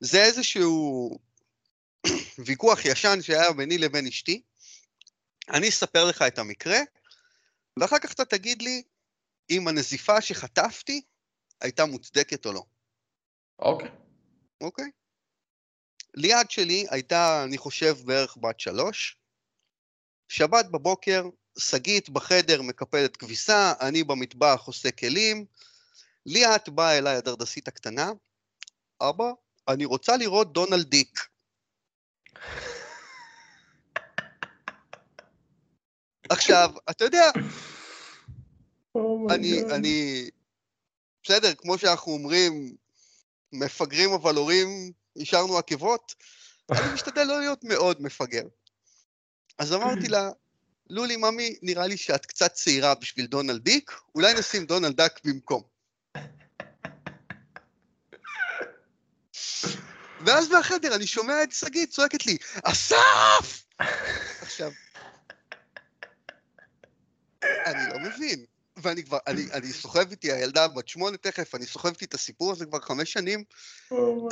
זה 0.01 0.23
איזשהו 0.25 1.11
ויכוח 2.47 2.85
ישן 2.85 3.23
שהיה 3.23 3.53
ביני 3.53 3.79
לבין 3.79 4.07
אשתי. 4.07 4.43
אני 5.51 5.69
אספר 5.69 6.05
לך 6.05 6.23
את 6.23 6.39
המקרה, 6.39 6.79
ואחר 7.77 7.99
כך 7.99 8.13
אתה 8.13 8.25
תגיד 8.25 8.63
לי 8.63 8.83
אם 9.51 9.69
הנזיפה 9.69 10.21
שחטפתי 10.21 11.03
הייתה 11.61 11.85
מוצדקת 11.85 12.47
או 12.47 12.53
לא. 12.53 12.65
אוקיי. 13.59 13.91
אוקיי? 14.61 14.91
ליעד 16.15 16.51
שלי 16.51 16.87
הייתה, 16.91 17.45
אני 17.45 17.59
חושב, 17.59 17.97
בערך 18.05 18.37
בת 18.41 18.61
שלוש. 18.61 19.17
שבת 20.29 20.67
בבוקר, 20.67 21.25
שגית 21.59 22.11
בחדר 22.11 22.63
מקפלת 22.63 23.17
כביסה, 23.17 23.73
אני 23.81 24.05
במטבח 24.05 24.63
עושה 24.67 24.91
כלים. 24.91 25.47
ליאת 26.27 26.69
באה 26.69 26.99
אליי 26.99 27.17
הדרדסית 27.17 27.69
הקטנה, 27.69 28.13
אבא, 29.01 29.31
אני 29.69 29.85
רוצה 29.85 30.17
לראות 30.17 30.53
דונלד 30.53 30.89
דיק. 30.89 31.29
עכשיו, 36.31 36.71
אתה 36.91 37.05
יודע, 37.05 37.31
Oh 38.99 39.35
אני, 39.35 39.63
אני, 39.75 40.29
בסדר, 41.25 41.55
כמו 41.55 41.79
שאנחנו 41.79 42.13
אומרים, 42.13 42.75
מפגרים 43.53 44.13
אבל 44.13 44.37
הורים, 44.37 44.93
השארנו 45.17 45.59
עקבות, 45.59 46.15
אני 46.73 46.95
משתדל 46.95 47.25
לא 47.25 47.41
להיות 47.41 47.65
מאוד 47.65 48.03
מפגר. 48.03 48.43
אז 49.59 49.73
אמרתי 49.73 50.09
לה, 50.09 50.31
לולי, 50.91 51.17
ממי, 51.17 51.57
נראה 51.63 51.87
לי 51.87 51.97
שאת 51.97 52.27
קצת 52.27 52.53
צעירה 52.53 52.95
בשביל 52.95 53.27
דונלד 53.27 53.63
דיק, 53.63 53.91
אולי 54.15 54.35
נשים 54.35 54.67
דונלד 54.67 54.97
דק 54.97 55.21
במקום. 55.25 55.63
ואז 60.27 60.49
מהחדר 60.49 60.95
אני 60.95 61.07
שומע 61.07 61.43
את 61.43 61.53
שגית 61.53 61.91
צועקת 61.91 62.27
לי, 62.27 62.37
אסף! 62.65 63.65
עכשיו, 64.41 64.71
אני 67.43 67.93
לא 67.93 67.99
מבין. 67.99 68.45
ואני 68.85 69.05
כבר, 69.05 69.19
אני, 69.27 69.43
אני 69.53 69.73
סוחב 69.73 70.11
איתי, 70.11 70.33
הילדה 70.33 70.69
בת 70.69 70.89
שמונה 70.89 71.17
תכף, 71.17 71.55
אני 71.55 71.67
סוחב 71.67 71.89
איתי 71.89 72.05
את 72.05 72.15
הסיפור 72.15 72.53
הזה 72.53 72.67
כבר 72.67 72.81
חמש 72.81 73.13
שנים, 73.13 73.45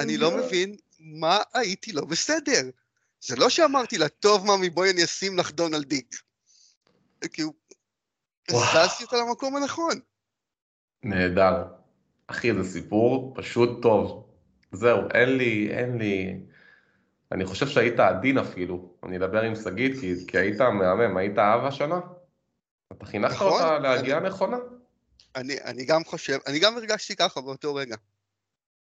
אני 0.00 0.16
לא 0.16 0.36
מבין 0.36 0.76
מה 1.00 1.38
הייתי 1.54 1.92
לא 1.92 2.04
בסדר. 2.04 2.70
זה 3.20 3.36
לא 3.36 3.50
שאמרתי 3.50 3.98
לה, 3.98 4.08
טוב 4.08 4.46
ממי, 4.46 4.70
בואי 4.70 4.90
אני 4.90 5.04
אשים 5.04 5.38
לך 5.38 5.52
דונלד 5.52 5.88
דיק. 5.88 6.14
כאילו, 7.32 7.52
וואו. 8.50 8.86
זזתי 8.86 9.04
אותה 9.04 9.16
למקום 9.16 9.56
הנכון. 9.56 10.00
נהדר. 11.02 11.64
אחי, 12.26 12.54
זה 12.54 12.64
סיפור 12.64 13.34
פשוט 13.36 13.82
טוב. 13.82 14.28
זהו, 14.72 15.00
אין 15.14 15.36
לי, 15.36 15.68
אין 15.70 15.98
לי... 15.98 16.40
אני 17.32 17.44
חושב 17.44 17.68
שהיית 17.68 18.00
עדין 18.00 18.38
אפילו. 18.38 18.94
אני 19.02 19.16
אדבר 19.16 19.42
עם 19.42 19.54
שגית, 19.54 20.00
כי, 20.00 20.14
כי 20.26 20.38
היית 20.38 20.60
מהמם, 20.60 21.16
היית 21.16 21.38
אב 21.38 21.64
השנה. 21.64 22.00
אתה 22.92 23.06
חינכת 23.06 23.34
נכון, 23.34 23.52
אותה 23.52 23.78
להגיעה 23.78 24.18
אני- 24.18 24.28
נכונה? 24.28 24.56
אני, 25.36 25.56
אני 25.64 25.84
גם 25.84 26.04
חושב, 26.04 26.38
אני 26.46 26.58
גם 26.58 26.76
הרגשתי 26.76 27.16
ככה 27.16 27.40
באותו 27.40 27.74
רגע. 27.74 27.96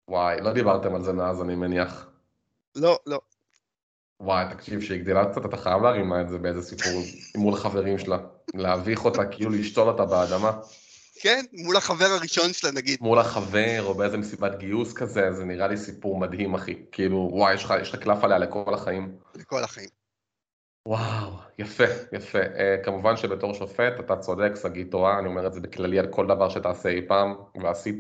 וואי, 0.08 0.42
לא 0.42 0.54
דיברתם 0.54 0.96
על 0.96 1.04
זה 1.04 1.14
מאז, 1.14 1.42
אני 1.42 1.56
מניח. 1.56 2.08
לא, 2.76 3.00
לא. 3.06 3.22
וואי, 4.20 4.46
תקשיב, 4.54 4.82
שהיא 4.82 5.02
גדלה 5.02 5.32
קצת, 5.32 5.46
אתה 5.46 5.58
חייב 5.58 5.82
להרים 5.82 6.14
לה 6.14 6.22
את 6.22 6.30
זה 6.30 6.38
באיזה 6.38 6.62
סיפור 6.62 7.02
מול 7.38 7.56
חברים 7.56 8.00
שלה. 8.00 8.18
להביך 8.54 9.06
אותה, 9.06 9.26
כאילו 9.26 9.52
לשתול 9.52 9.88
אותה 9.88 10.06
באדמה. 10.06 10.52
כן, 11.22 11.46
מול 11.54 11.78
החבר 11.78 12.06
הראשון 12.06 12.54
שלה 12.54 12.72
נגיד. 12.72 13.00
מול 13.02 13.20
החבר, 13.20 13.84
או 13.84 13.94
באיזה 13.94 14.18
מסיבת 14.18 14.56
גיוס 14.60 14.94
כזה, 14.94 15.34
זה 15.34 15.46
נראה 15.46 15.68
לי 15.68 15.78
סיפור 15.78 16.20
מדהים, 16.20 16.54
אחי. 16.54 16.86
כאילו, 16.92 17.30
וואי, 17.34 17.54
יש 17.54 17.64
לך 17.64 17.96
קלף 17.96 18.24
עליה 18.24 18.38
לכל 18.38 18.74
החיים. 18.74 19.16
לכל 19.36 19.64
החיים. 19.64 19.90
וואו, 20.88 21.32
יפה, 21.60 21.84
יפה. 22.12 22.40
Uh, 22.42 22.84
כמובן 22.84 23.18
שבתור 23.18 23.54
שופט, 23.54 24.00
אתה 24.00 24.16
צודק, 24.16 24.52
שגיא 24.62 24.86
טועה, 24.92 25.20
אני 25.20 25.28
אומר 25.28 25.48
את 25.48 25.54
זה 25.54 25.62
בכללי 25.62 26.00
על 26.00 26.08
כל 26.08 26.28
דבר 26.28 26.50
שתעשה 26.50 26.90
אי 26.90 27.02
פעם, 27.08 27.36
ועשית. 27.62 28.00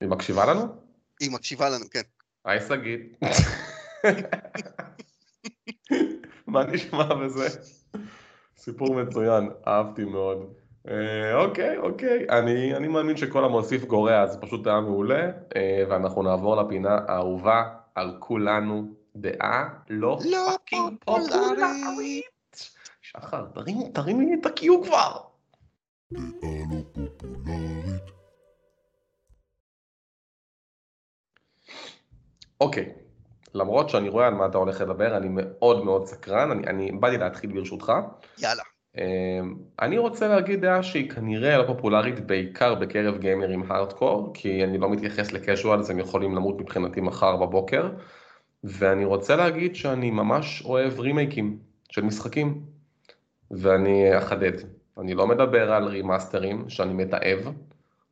היא 0.00 0.08
מקשיבה 0.08 0.46
לנו? 0.46 0.62
היא 1.20 1.30
מקשיבה 1.30 1.68
לנו, 1.68 1.84
כן. 1.90 2.00
היי 2.44 2.60
שגית. 2.60 3.20
מה 6.46 6.64
נשמע 6.64 7.14
בזה? 7.14 7.48
סיפור 8.56 8.94
מצוין, 8.94 9.50
אהבתי 9.66 10.04
מאוד. 10.04 10.54
אה, 10.88 11.34
אוקיי, 11.34 11.78
אוקיי, 11.78 12.26
אני, 12.30 12.76
אני 12.76 12.88
מאמין 12.88 13.16
שכל 13.16 13.44
המוסיף 13.44 13.84
גורע, 13.84 14.26
זה 14.26 14.38
פשוט 14.40 14.66
היה 14.66 14.80
מעולה, 14.80 15.30
אה, 15.56 15.84
ואנחנו 15.88 16.22
נעבור 16.22 16.56
לפינה 16.56 16.98
האהובה 17.08 17.62
על 17.94 18.16
כולנו, 18.18 19.01
דעה 19.16 19.68
לא 19.90 20.18
לא 20.24 20.48
fucking 20.50 20.98
פופולרית. 21.04 21.30
פופולרית. 21.30 22.32
שחר, 23.02 23.44
תרים, 23.54 23.76
תרים 23.94 24.20
לי 24.20 24.34
את 24.40 24.46
ה 24.46 24.56
cue 24.56 24.84
כבר. 24.84 25.16
אוקיי, 32.60 32.92
למרות 33.54 33.88
שאני 33.88 34.08
רואה 34.08 34.26
על 34.26 34.34
מה 34.34 34.46
אתה 34.46 34.58
הולך 34.58 34.80
לדבר, 34.80 35.16
אני 35.16 35.28
מאוד 35.30 35.84
מאוד 35.84 36.06
סקרן, 36.06 36.50
אני, 36.50 36.66
אני 36.66 36.92
באתי 36.92 37.18
להתחיל 37.18 37.52
ברשותך. 37.52 37.92
יאללה. 38.38 38.62
אמ, 38.98 39.54
אני 39.80 39.98
רוצה 39.98 40.28
להגיד 40.28 40.60
דעה 40.60 40.82
שהיא 40.82 41.10
כנראה 41.10 41.58
לא 41.58 41.66
פופולרית 41.66 42.26
בעיקר 42.26 42.74
בקרב 42.74 43.18
גיימרים 43.18 43.72
הארדקור, 43.72 44.30
כי 44.34 44.64
אני 44.64 44.78
לא 44.78 44.90
מתייחס 44.90 45.32
ל 45.32 45.38
casuals, 45.38 45.90
הם 45.90 45.98
יכולים 45.98 46.34
למות 46.34 46.60
מבחינתי 46.60 47.00
מחר 47.00 47.36
בבוקר, 47.36 47.88
ואני 48.64 49.04
רוצה 49.04 49.36
להגיד 49.36 49.76
שאני 49.76 50.10
ממש 50.10 50.62
אוהב 50.64 51.00
רימייקים 51.00 51.58
של 51.90 52.02
משחקים, 52.02 52.62
ואני 53.50 54.18
אחדד. 54.18 54.52
אני 54.98 55.14
לא 55.14 55.26
מדבר 55.26 55.72
על 55.72 55.84
רימאסטרים 55.84 56.68
שאני 56.68 56.92
מתעב, 56.92 57.52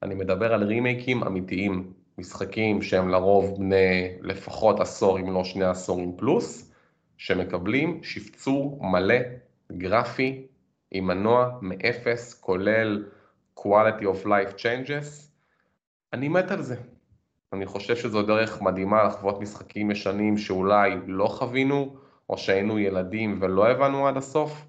אני 0.02 0.14
מדבר 0.14 0.54
על 0.54 0.64
רימייקים 0.64 1.23
אמיתיים, 1.23 1.92
משחקים 2.19 2.83
שהם 2.83 3.09
לרוב 3.09 3.59
בני 3.59 4.16
לפחות 4.21 4.80
עשור 4.80 5.19
אם 5.19 5.33
לא 5.35 5.45
שני 5.45 5.64
עשורים 5.64 6.16
פלוס, 6.16 6.73
שמקבלים 7.16 8.02
שפצור 8.02 8.78
מלא, 8.83 9.19
גרפי, 9.73 10.47
עם 10.90 11.07
מנוע 11.07 11.59
מאפס, 11.62 12.35
כולל 12.40 13.04
quality 13.59 14.02
of 14.02 14.26
life 14.26 14.57
changes. 14.57 15.30
אני 16.12 16.28
מת 16.28 16.50
על 16.50 16.62
זה. 16.62 16.76
אני 17.52 17.66
חושב 17.66 17.97
שזו 17.97 18.23
דרך 18.23 18.62
מדהימה 18.62 19.04
לחוות 19.04 19.40
משחקים 19.40 19.90
ישנים 19.90 20.38
שאולי 20.38 20.90
לא 21.07 21.26
חווינו, 21.26 21.97
או 22.28 22.38
שהיינו 22.38 22.78
ילדים 22.78 23.38
ולא 23.40 23.69
הבנו 23.69 24.09
עד 24.09 24.16
הסוף, 24.16 24.64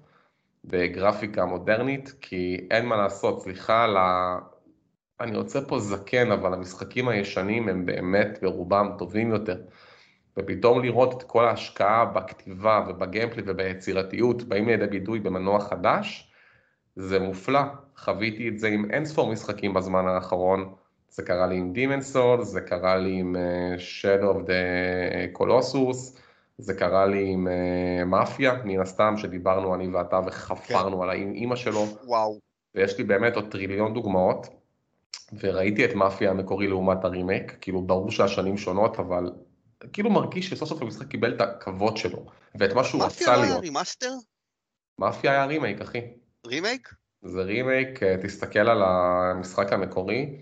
בגרפיקה 0.64 1.44
מודרנית, 1.44 2.14
כי 2.20 2.66
אין 2.70 2.86
מה 2.86 2.96
לעשות, 2.96 3.42
סליחה 3.42 3.84
על 3.84 3.96
ה... 3.96 4.38
אני 5.20 5.36
רוצה 5.36 5.60
פה 5.60 5.78
זקן, 5.78 6.30
אבל 6.30 6.54
המשחקים 6.54 7.08
הישנים 7.08 7.68
הם 7.68 7.86
באמת 7.86 8.38
ברובם 8.42 8.94
טובים 8.98 9.30
יותר. 9.30 9.62
ופתאום 10.36 10.82
לראות 10.82 11.14
את 11.14 11.22
כל 11.22 11.44
ההשקעה 11.44 12.04
בכתיבה 12.04 12.84
ובגיימפלי 12.88 13.42
וביצירתיות 13.46 14.42
באים 14.42 14.68
לידי 14.68 14.86
ביטוי 14.86 15.20
במנוע 15.20 15.60
חדש, 15.60 16.32
זה 16.96 17.18
מופלא. 17.18 17.60
חוויתי 17.96 18.48
את 18.48 18.58
זה 18.58 18.68
עם 18.68 18.90
אין 18.90 19.04
ספור 19.04 19.32
משחקים 19.32 19.74
בזמן 19.74 20.06
האחרון. 20.06 20.74
זה 21.12 21.22
קרה 21.22 21.46
לי 21.46 21.56
עם 21.56 21.72
Demon 21.74 22.14
Souls, 22.14 22.42
זה 22.42 22.60
קרה 22.60 22.96
לי 22.96 23.12
עם 23.12 23.36
uh, 23.36 23.78
Shadow 23.78 24.36
of 24.36 24.48
the 24.48 25.38
Colossus, 25.38 26.18
זה 26.58 26.74
קרה 26.74 27.06
לי 27.06 27.28
עם 27.28 27.48
מאפיה, 28.06 28.54
מן 28.64 28.80
הסתם, 28.80 29.14
שדיברנו 29.16 29.74
אני 29.74 29.88
ואתה 29.88 30.20
וחפרנו 30.26 30.96
כן. 30.96 31.02
על 31.02 31.10
האימא 31.10 31.56
שלו. 31.56 31.86
וואו. 32.04 32.38
ויש 32.74 32.98
לי 32.98 33.04
באמת 33.04 33.36
עוד 33.36 33.50
טריליון 33.50 33.94
דוגמאות. 33.94 34.46
וראיתי 35.40 35.84
את 35.84 35.94
מאפיה 35.94 36.30
המקורי 36.30 36.66
לעומת 36.66 37.04
הרימייק, 37.04 37.56
כאילו 37.60 37.82
ברור 37.82 38.10
שהשנים 38.10 38.56
שונות, 38.56 38.98
אבל 38.98 39.32
כאילו 39.92 40.10
מרגיש 40.10 40.50
שסוף 40.50 40.68
סוף 40.68 40.82
המשחק 40.82 41.06
קיבל 41.06 41.34
את 41.34 41.40
הכבוד 41.40 41.96
שלו, 41.96 42.26
ואת 42.58 42.72
מה 42.72 42.84
שהוא 42.84 43.02
רצה 43.02 43.14
מאפיה 43.14 43.36
לא 43.36 43.42
היה 43.42 43.50
להיות. 43.50 43.62
remaster? 43.62 44.12
מאפיה 44.98 45.32
היה 45.32 45.44
רימייק, 45.44 45.80
אחי. 45.80 46.00
רימייק? 46.46 46.94
זה 47.22 47.42
רימייק, 47.42 48.02
אה, 48.02 48.16
תסתכל 48.22 48.58
על 48.58 48.82
המשחק 48.82 49.72
המקורי, 49.72 50.38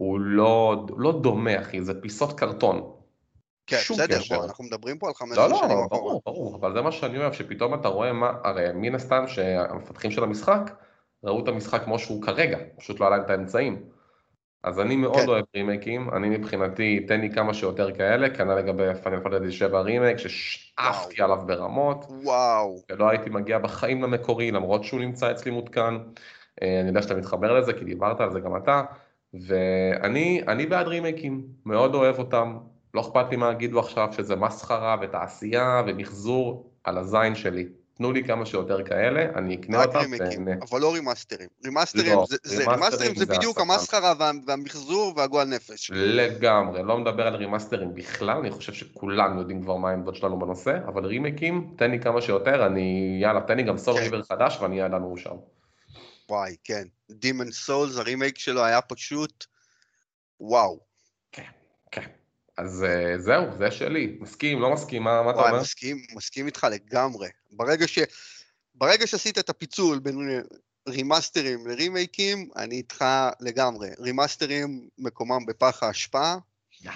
הוא 0.00 0.20
לא, 0.20 0.86
לא 0.96 1.20
דומה, 1.20 1.60
אחי, 1.60 1.82
זה 1.82 2.00
פיסות 2.00 2.38
קרטון. 2.38 2.92
כן, 3.66 3.76
בסדר, 3.76 4.18
קשר. 4.18 4.44
אנחנו 4.44 4.64
מדברים 4.64 4.98
פה 4.98 5.08
על 5.08 5.14
15 5.14 5.44
לא, 5.44 5.50
לא, 5.50 5.58
שנים 5.58 5.70
אחורה. 5.70 5.88
ברור, 5.88 6.22
ברור, 6.26 6.56
אבל 6.56 6.72
זה 6.72 6.82
מה 6.82 6.92
שאני 6.92 7.18
אוהב, 7.18 7.32
שפתאום 7.32 7.74
אתה 7.74 7.88
רואה 7.88 8.12
מה, 8.12 8.32
הרי 8.44 8.66
מן 8.74 8.94
הסתם 8.94 9.24
שהמפתחים 9.26 10.10
של 10.10 10.22
המשחק 10.22 10.70
ראו 11.24 11.42
את 11.42 11.48
המשחק 11.48 11.84
כמו 11.84 11.98
שהוא 11.98 12.22
כרגע, 12.22 12.58
פשוט 12.78 13.00
לא 13.00 13.06
היה 13.06 13.16
להם 13.16 13.24
את 13.24 13.30
האמצעים. 13.30 13.82
אז 14.64 14.80
אני 14.80 14.96
מאוד 14.96 15.16
כן. 15.16 15.28
אוהב 15.28 15.44
רימייקים, 15.56 16.10
אני 16.10 16.28
מבחינתי, 16.28 17.00
תן 17.08 17.20
לי 17.20 17.32
כמה 17.32 17.54
שיותר 17.54 17.92
כאלה, 17.92 18.30
כנ"ל 18.30 18.54
לגבי 18.54 18.94
Final 19.02 19.20
Fantasy 19.20 19.52
7 19.52 19.80
רימייק, 19.80 20.16
ששאפתי 20.16 21.22
עליו 21.22 21.38
ברמות, 21.46 22.04
וואו. 22.08 22.76
ולא 22.90 23.08
הייתי 23.08 23.30
מגיע 23.30 23.58
בחיים 23.58 24.02
למקורי, 24.02 24.50
למרות 24.50 24.84
שהוא 24.84 25.00
נמצא 25.00 25.30
אצלי 25.30 25.50
מותקן. 25.50 25.98
אני 26.62 26.88
יודע 26.88 27.02
שאתה 27.02 27.14
מתחבר 27.14 27.60
לזה, 27.60 27.72
כי 27.72 27.84
דיברת 27.84 28.20
על 28.20 28.32
זה 28.32 28.40
גם 28.40 28.56
אתה, 28.56 28.82
ואני 29.34 30.42
אני 30.48 30.66
בעד 30.66 30.88
רימייקים, 30.88 31.46
מאוד 31.66 31.94
אוהב 31.94 32.18
אותם, 32.18 32.56
לא 32.94 33.00
אכפת 33.00 33.26
לי 33.30 33.36
מה 33.36 33.52
יגידו 33.52 33.78
עכשיו 33.78 34.08
שזה 34.12 34.36
מסחרה 34.36 34.96
ותעשייה 35.02 35.82
ומחזור 35.86 36.70
על 36.84 36.98
הזין 36.98 37.34
שלי. 37.34 37.68
תנו 38.00 38.12
לי 38.12 38.24
כמה 38.24 38.46
שיותר 38.46 38.84
כאלה, 38.84 39.26
אני 39.38 39.54
אקנה 39.54 39.84
אותם 39.84 39.98
ואהנה. 40.18 40.50
אבל 40.70 40.80
לא 40.80 40.94
רימאסטרים. 40.94 41.48
רימאסטרים 41.64 42.12
לא, 42.12 42.24
זה, 42.28 42.36
זה, 42.42 42.70
רימאסטרים 42.70 43.14
זה, 43.14 43.24
זה 43.24 43.36
בדיוק 43.36 43.60
המסחרה 43.60 44.12
וה, 44.18 44.30
והמחזור 44.46 45.14
והגועל 45.16 45.48
נפש. 45.48 45.90
לגמרי, 45.94 46.82
לא 46.82 46.98
מדבר 46.98 47.26
על 47.26 47.34
רימאסטרים 47.34 47.94
בכלל, 47.94 48.38
אני 48.38 48.50
חושב 48.50 48.72
שכולם 48.72 49.38
יודעים 49.38 49.62
כבר 49.62 49.76
מה 49.76 49.90
העמדות 49.90 50.14
שלנו 50.14 50.38
בנושא, 50.38 50.78
אבל 50.86 51.04
רימייקים, 51.04 51.74
תן 51.76 51.90
לי 51.90 52.00
כמה 52.00 52.20
שיותר, 52.20 52.66
אני, 52.66 53.18
יאללה, 53.22 53.40
תן 53.40 53.56
לי 53.56 53.62
גם 53.62 53.78
Soul 53.78 53.96
כן. 53.96 54.02
Reaver 54.02 54.22
חדש 54.22 54.58
ואני 54.60 54.82
אהיה 54.82 54.98
שם. 55.16 55.34
וואי, 56.30 56.56
כן. 56.64 56.88
Demon 57.10 57.66
Souls, 57.66 57.98
הרימייק 57.98 58.38
שלו 58.38 58.64
היה 58.64 58.80
פשוט 58.80 59.46
וואו. 60.40 60.80
כן, 61.32 61.50
כן. 61.90 62.06
אז 62.56 62.84
uh, 62.88 63.20
זהו, 63.20 63.44
זה 63.58 63.70
שלי. 63.70 64.16
מסכים, 64.20 64.60
לא 64.60 64.72
מסכים, 64.72 65.02
מה, 65.02 65.22
מה 65.22 65.30
אתה 65.30 65.38
אומר? 65.38 65.60
מסכים, 65.60 66.02
מסכים 66.12 66.46
איתך 66.46 66.66
לגמרי. 66.70 67.28
ברגע, 67.50 67.88
ש... 67.88 67.98
ברגע 68.74 69.06
שעשית 69.06 69.38
את 69.38 69.50
הפיצול 69.50 69.98
בין 69.98 70.42
רימאסטרים 70.88 71.66
לרימייקים, 71.66 72.50
אני 72.56 72.76
איתך 72.76 73.04
לגמרי. 73.40 73.88
רימאסטרים, 73.98 74.88
מקומם 74.98 75.46
בפח 75.46 75.82
האשפה. 75.82 76.34
Yeah. 76.82 76.88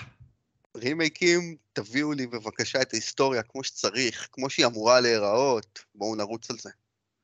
רימייקים, 0.76 1.56
תביאו 1.72 2.12
לי 2.12 2.26
בבקשה 2.26 2.82
את 2.82 2.92
ההיסטוריה 2.92 3.42
כמו 3.42 3.64
שצריך, 3.64 4.28
כמו 4.32 4.50
שהיא 4.50 4.66
אמורה 4.66 5.00
להיראות. 5.00 5.84
בואו 5.94 6.14
נרוץ 6.14 6.50
על 6.50 6.56
זה. 6.58 6.70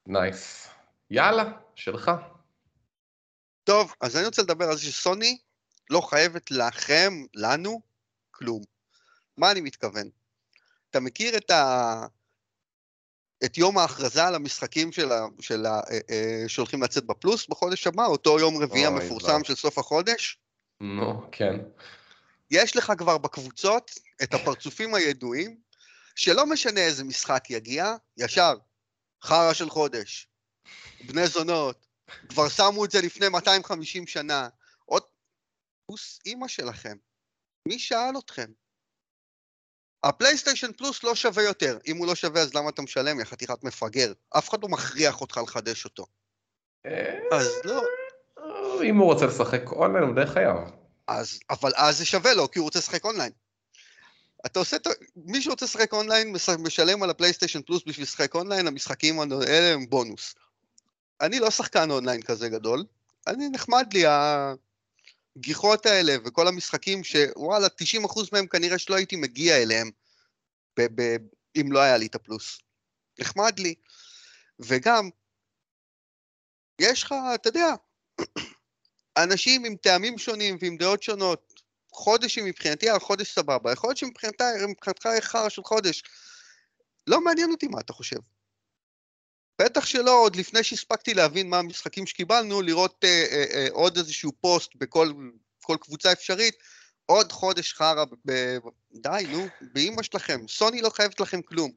נייס. 0.06 0.66
Nice. 0.66 0.79
יאללה, 1.10 1.52
שלך. 1.74 2.10
טוב, 3.64 3.94
אז 4.00 4.16
אני 4.16 4.26
רוצה 4.26 4.42
לדבר 4.42 4.64
על 4.64 4.76
זה 4.76 4.82
שסוני 4.82 5.38
לא 5.90 6.00
חייבת 6.00 6.50
לכם, 6.50 7.12
לנו, 7.34 7.80
כלום. 8.30 8.62
מה 9.36 9.50
אני 9.50 9.60
מתכוון? 9.60 10.08
אתה 10.90 11.00
מכיר 11.00 11.36
את, 11.36 11.50
ה... 11.50 12.06
את 13.44 13.58
יום 13.58 13.78
ההכרזה 13.78 14.26
על 14.26 14.34
המשחקים 14.34 14.92
של 14.92 15.12
ה... 15.12 15.26
של 15.40 15.66
ה... 15.66 15.80
אה, 15.90 15.98
אה, 16.10 16.44
שהולכים 16.48 16.82
לצאת 16.82 17.04
בפלוס 17.04 17.46
בחודש 17.46 17.86
הבא, 17.86 18.06
אותו 18.06 18.38
יום 18.38 18.62
רביעי 18.62 18.86
המפורסם 18.86 19.44
של 19.44 19.54
סוף 19.54 19.78
החודש? 19.78 20.38
נו, 20.80 21.28
כן. 21.32 21.56
יש 22.50 22.76
לך 22.76 22.92
כבר 22.98 23.18
בקבוצות 23.18 23.90
את 24.22 24.34
הפרצופים 24.34 24.94
הידועים, 24.94 25.56
שלא 26.16 26.46
משנה 26.46 26.80
איזה 26.80 27.04
משחק 27.04 27.44
יגיע, 27.50 27.94
ישר, 28.16 28.54
חרא 29.22 29.52
של 29.52 29.70
חודש, 29.70 30.29
בני 31.06 31.26
זונות, 31.26 31.86
כבר 32.28 32.48
שמו 32.48 32.84
את 32.84 32.90
זה 32.90 33.00
לפני 33.00 33.28
250 33.28 34.06
שנה, 34.06 34.48
עוד 34.84 35.02
כוס 35.86 36.18
אימא 36.26 36.48
שלכם. 36.48 36.96
מי 37.68 37.78
שאל 37.78 38.18
אתכם? 38.18 38.50
הפלייסטיישן 40.04 40.72
פלוס 40.72 41.04
לא 41.04 41.14
שווה 41.14 41.42
יותר. 41.42 41.78
אם 41.86 41.96
הוא 41.96 42.06
לא 42.06 42.14
שווה, 42.14 42.40
אז 42.40 42.54
למה 42.54 42.70
אתה 42.70 42.82
משלם, 42.82 43.20
יא 43.20 43.24
חתיכת 43.24 43.64
מפגר? 43.64 44.12
אף 44.38 44.48
אחד 44.48 44.62
לא 44.62 44.68
מכריח 44.68 45.20
אותך 45.20 45.40
לחדש 45.42 45.84
אותו. 45.84 46.06
אז 47.32 47.48
לא. 47.64 47.82
אם 48.84 48.96
הוא 48.96 49.12
רוצה 49.12 49.26
לשחק 49.26 49.72
אונליין, 49.72 50.04
הוא 50.04 50.14
די 50.14 50.26
חייב. 50.26 50.56
אז, 51.06 51.40
אבל 51.50 51.72
אז 51.76 51.98
זה 51.98 52.04
שווה 52.04 52.34
לו, 52.34 52.50
כי 52.50 52.58
הוא 52.58 52.64
רוצה 52.64 52.78
לשחק 52.78 53.04
אונליין. 53.04 53.32
אתה 54.46 54.58
עושה, 54.58 54.76
מי 55.16 55.42
שרוצה 55.42 55.64
לשחק 55.64 55.92
אונליין, 55.92 56.34
משלם 56.58 57.02
על 57.02 57.10
הפלייסטיישן 57.10 57.62
פלוס 57.62 57.82
בשביל 57.86 58.02
לשחק 58.02 58.34
אונליין, 58.34 58.66
המשחקים 58.66 59.20
האלה 59.20 59.74
הם 59.74 59.86
בונוס. 59.90 60.34
אני 61.20 61.38
לא 61.38 61.50
שחקן 61.50 61.90
אונליין 61.90 62.22
כזה 62.22 62.48
גדול, 62.48 62.84
אני 63.26 63.48
נחמד 63.48 63.92
לי 63.92 64.04
הגיחות 65.36 65.86
האלה 65.86 66.16
וכל 66.24 66.48
המשחקים 66.48 67.04
שוואלה, 67.04 67.66
90% 67.66 68.28
מהם 68.32 68.46
כנראה 68.46 68.78
שלא 68.78 68.94
הייתי 68.94 69.16
מגיע 69.16 69.56
אליהם 69.56 69.90
ב- 70.78 71.00
ב- 71.02 71.16
אם 71.56 71.72
לא 71.72 71.80
היה 71.80 71.96
לי 71.96 72.06
את 72.06 72.14
ה-Plus. 72.14 72.58
נחמד 73.18 73.58
לי. 73.58 73.74
וגם, 74.60 75.10
יש 76.80 77.02
לך, 77.02 77.14
אתה 77.34 77.48
יודע, 77.48 77.74
אנשים 79.22 79.64
עם 79.64 79.76
טעמים 79.76 80.18
שונים 80.18 80.56
ועם 80.60 80.76
דעות 80.76 81.02
שונות. 81.02 81.60
חודש 81.92 82.38
מבחינתי, 82.38 82.90
החודש 82.90 83.34
סבבה, 83.34 83.72
יכול 83.72 83.88
להיות 83.88 83.96
שמבחינתך 83.96 84.44
חרא 85.20 85.48
של 85.48 85.62
חודש. 85.62 86.02
לא 87.06 87.20
מעניין 87.20 87.50
אותי 87.50 87.68
מה 87.68 87.80
אתה 87.80 87.92
חושב. 87.92 88.16
בטח 89.60 89.86
שלא, 89.86 90.22
עוד 90.22 90.36
לפני 90.36 90.64
שהספקתי 90.64 91.14
להבין 91.14 91.48
מה 91.48 91.58
המשחקים 91.58 92.06
שקיבלנו, 92.06 92.62
לראות 92.62 93.04
אה, 93.04 93.26
אה, 93.30 93.44
אה, 93.54 93.66
עוד 93.72 93.96
איזשהו 93.96 94.32
פוסט 94.40 94.70
בכל 94.74 95.12
קבוצה 95.80 96.12
אפשרית, 96.12 96.54
עוד 97.06 97.32
חודש 97.32 97.72
חרא, 97.72 98.04
ב... 98.26 98.58
די, 98.92 99.26
נו, 99.30 99.46
באימא 99.60 100.02
שלכם, 100.02 100.40
סוני 100.48 100.82
לא 100.82 100.90
חייבת 100.90 101.20
לכם 101.20 101.42
כלום. 101.42 101.70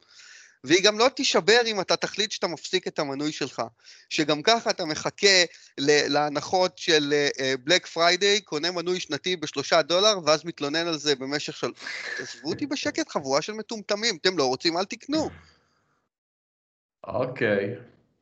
והיא 0.63 0.83
גם 0.83 0.99
לא 0.99 1.09
תישבר 1.09 1.61
אם 1.65 1.81
אתה 1.81 1.95
תחליט 1.95 2.31
שאתה 2.31 2.47
מפסיק 2.47 2.87
את 2.87 2.99
המנוי 2.99 3.31
שלך. 3.31 3.61
שגם 4.09 4.41
ככה 4.41 4.69
אתה 4.69 4.85
מחכה 4.85 5.43
להנחות 5.77 6.77
של 6.77 7.13
Black 7.63 7.85
uh, 7.85 7.89
Friday, 7.89 8.41
קונה 8.41 8.71
מנוי 8.71 8.99
שנתי 8.99 9.35
בשלושה 9.35 9.81
דולר, 9.81 10.19
ואז 10.25 10.45
מתלונן 10.45 10.87
על 10.87 10.97
זה 10.97 11.15
במשך 11.15 11.57
של... 11.57 11.71
תעזבו 12.17 12.49
אותי 12.49 12.65
בשקט, 12.65 13.09
חבורה 13.09 13.41
של 13.41 13.53
מטומטמים, 13.53 14.17
אתם 14.21 14.37
לא 14.37 14.45
רוצים, 14.45 14.77
אל 14.77 14.85
תקנו. 14.85 15.29
אוקיי, 17.07 17.75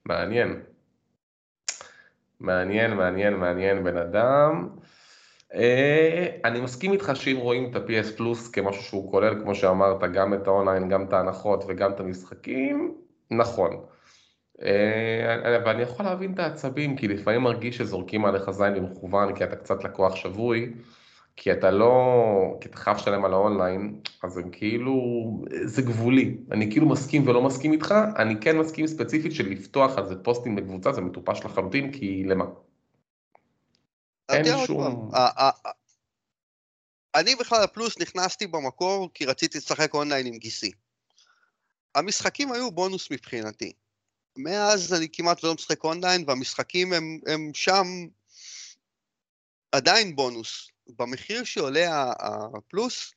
מעניין. 0.06 0.62
מעניין, 2.39 2.94
מעניין, 2.94 3.34
מעניין 3.34 3.84
בן 3.84 3.98
אדם. 3.98 4.70
אה, 5.54 6.28
אני 6.46 6.62
מסכים 6.62 6.94
איתך 6.94 7.12
שאם 7.15 7.38
רואים 7.38 7.72
את 7.72 7.76
ה-PS 7.76 8.17
פלוס 8.17 8.52
כמשהו 8.52 8.84
שהוא 8.84 9.12
כולל, 9.12 9.41
כמו 9.44 9.56
שאמרת, 9.56 10.12
גם 10.13 10.34
את 10.34 10.48
ה-online, 10.48 10.89
גם 10.89 11.04
את 11.04 11.13
ההנחות 11.13 11.63
וגם 11.67 11.91
את 11.91 12.00
המשחקים, 12.00 12.96
נכון. 13.32 13.86
אה, 14.62 15.60
ואני 15.65 15.82
יכול 15.82 16.06
להבין 16.06 16.34
את 16.34 16.39
העצבים, 16.39 16.96
כי 16.96 17.08
לפעמים 17.08 17.41
מרגיש 17.41 17.78
שזורקים 17.78 18.26
עליך 18.26 18.52
זין 18.52 18.74
במכוון, 18.76 19.36
כי 19.36 19.44
אתה 19.44 19.56
קצת 19.56 19.84
לקוח 19.84 20.15
שבוי. 20.15 20.74
כי 21.36 21.52
אתה 21.52 21.72
לא, 21.72 21.94
כי 22.62 22.70
אתה 22.70 22.78
חייב 22.78 22.98
לשלם 22.98 23.26
על 23.26 23.34
ה-online, 23.34 24.02
אז 24.24 24.38
הם 24.38 24.50
כאילו, 24.52 24.94
זה 25.63 25.82
גבולי. 25.82 26.38
אני 26.52 26.72
כאילו 26.72 26.89
מסכים 26.89 27.28
ולא 27.28 27.41
מסכים 27.41 27.74
איתך, 27.74 27.96
אני 28.17 28.36
כן 28.41 28.58
מסכים 28.58 28.88
ספציפית 28.88 29.32
של 29.36 29.50
לפתוח 29.50 29.98
על 29.98 30.08
זה 30.08 30.15
פוסטים 30.24 30.56
בקבוצה, 30.56 30.91
זה 30.91 31.02
מטופש 31.02 31.39
לחלוטין, 31.46 31.91
כי 31.91 32.24
למה? 32.24 32.46
אין 34.30 34.46
שום... 34.65 35.12
אני 37.15 37.36
בכלל 37.36 37.63
ה-Plus 37.63 38.00
נכנסתי 38.00 38.48
במקור 38.48 39.10
כי 39.13 39.26
רציתי 39.26 39.58
לשחק 39.58 39.94
אונליין 39.94 40.26
עם 40.26 40.38
גיסי. 40.38 40.72
המשחקים 41.96 42.52
היו 42.52 42.72
בונוס 42.72 43.12
מבחינתי. 43.12 43.74
מאז 44.38 44.94
אני 44.94 45.08
כמעט 45.13 45.44
לא 45.44 45.54
משחק 45.54 45.84
אונליין, 45.84 46.24
והמשחקים 46.28 46.94
הם, 46.94 47.20
הם 47.28 47.52
שם 47.54 47.88
עדיין 49.72 50.15
בונוס. 50.15 50.71
במחיר 51.00 51.44
שעולה 51.44 52.12
ה-Plus, 52.54 53.13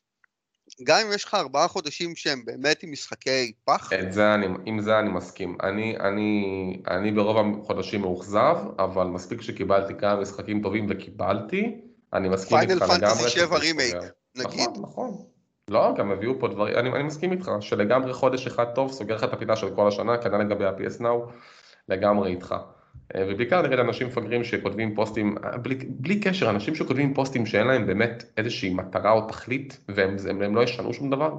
גם 0.84 0.98
אם 1.06 1.12
יש 1.12 1.24
לך 1.24 1.34
ארבעה 1.34 1.68
חודשים 1.68 2.16
שהם 2.16 2.44
באמת 2.44 2.82
עם 2.82 2.92
משחקי 2.92 3.52
פח. 3.64 3.92
את 3.92 4.12
זה 4.12 4.34
אני, 4.34 4.46
עם 4.64 4.80
זה 4.80 4.98
אני 4.98 5.10
מסכים. 5.10 5.56
אני, 5.62 5.96
אני, 6.00 6.82
אני 6.88 7.12
ברוב 7.12 7.60
החודשים 7.62 8.00
מאוכזב, 8.00 8.56
אבל 8.78 9.06
מספיק 9.06 9.42
שקיבלתי 9.42 9.94
כמה 9.98 10.20
משחקים 10.20 10.62
טובים 10.62 10.86
וקיבלתי, 10.90 11.80
אני 12.12 12.28
מסכים 12.28 12.58
איתך 12.58 12.70
לגמרי. 12.70 12.88
פיינל 12.88 13.06
פנטסי 13.14 13.28
7 13.28 13.58
רימייק, 13.58 13.94
נגיד. 14.36 14.60
נכון, 14.60 14.82
נכון. 14.82 15.24
לא, 15.68 15.94
גם 15.98 16.10
הביאו 16.10 16.40
פה 16.40 16.48
דברים, 16.48 16.76
אני, 16.76 16.88
אני 16.88 17.02
מסכים 17.02 17.32
איתך, 17.32 17.50
שלגמרי 17.60 18.12
חודש 18.12 18.46
אחד 18.46 18.64
טוב 18.74 18.92
סוגר 18.92 19.14
לך 19.14 19.24
את 19.24 19.32
הפינה 19.32 19.56
של 19.56 19.74
כל 19.74 19.88
השנה, 19.88 20.18
כנראה 20.18 20.38
לגבי 20.38 20.64
ה-PS 20.64 21.00
Now, 21.00 21.32
לגמרי 21.88 22.30
איתך. 22.30 22.54
אה, 23.16 23.24
ובעיקר 23.28 23.62
נגד 23.62 23.78
אנשים 23.78 24.06
מפגרים 24.06 24.44
שכותבים 24.44 24.94
פוסטים, 24.94 25.34
אה, 25.44 25.58
בלי, 25.58 25.74
בלי 25.88 26.20
קשר, 26.20 26.50
אנשים 26.50 26.74
שכותבים 26.74 27.14
פוסטים 27.14 27.46
שאין 27.46 27.66
להם 27.66 27.86
באמת 27.86 28.24
איזושהי 28.36 28.74
מטרה 28.74 29.12
או 29.12 29.28
תכלית, 29.28 29.80
והם 29.88 30.16
הם, 30.30 30.42
הם 30.42 30.56
לא 30.56 30.62
ישנו 30.62 30.94
שום 30.94 31.10
דבר, 31.10 31.34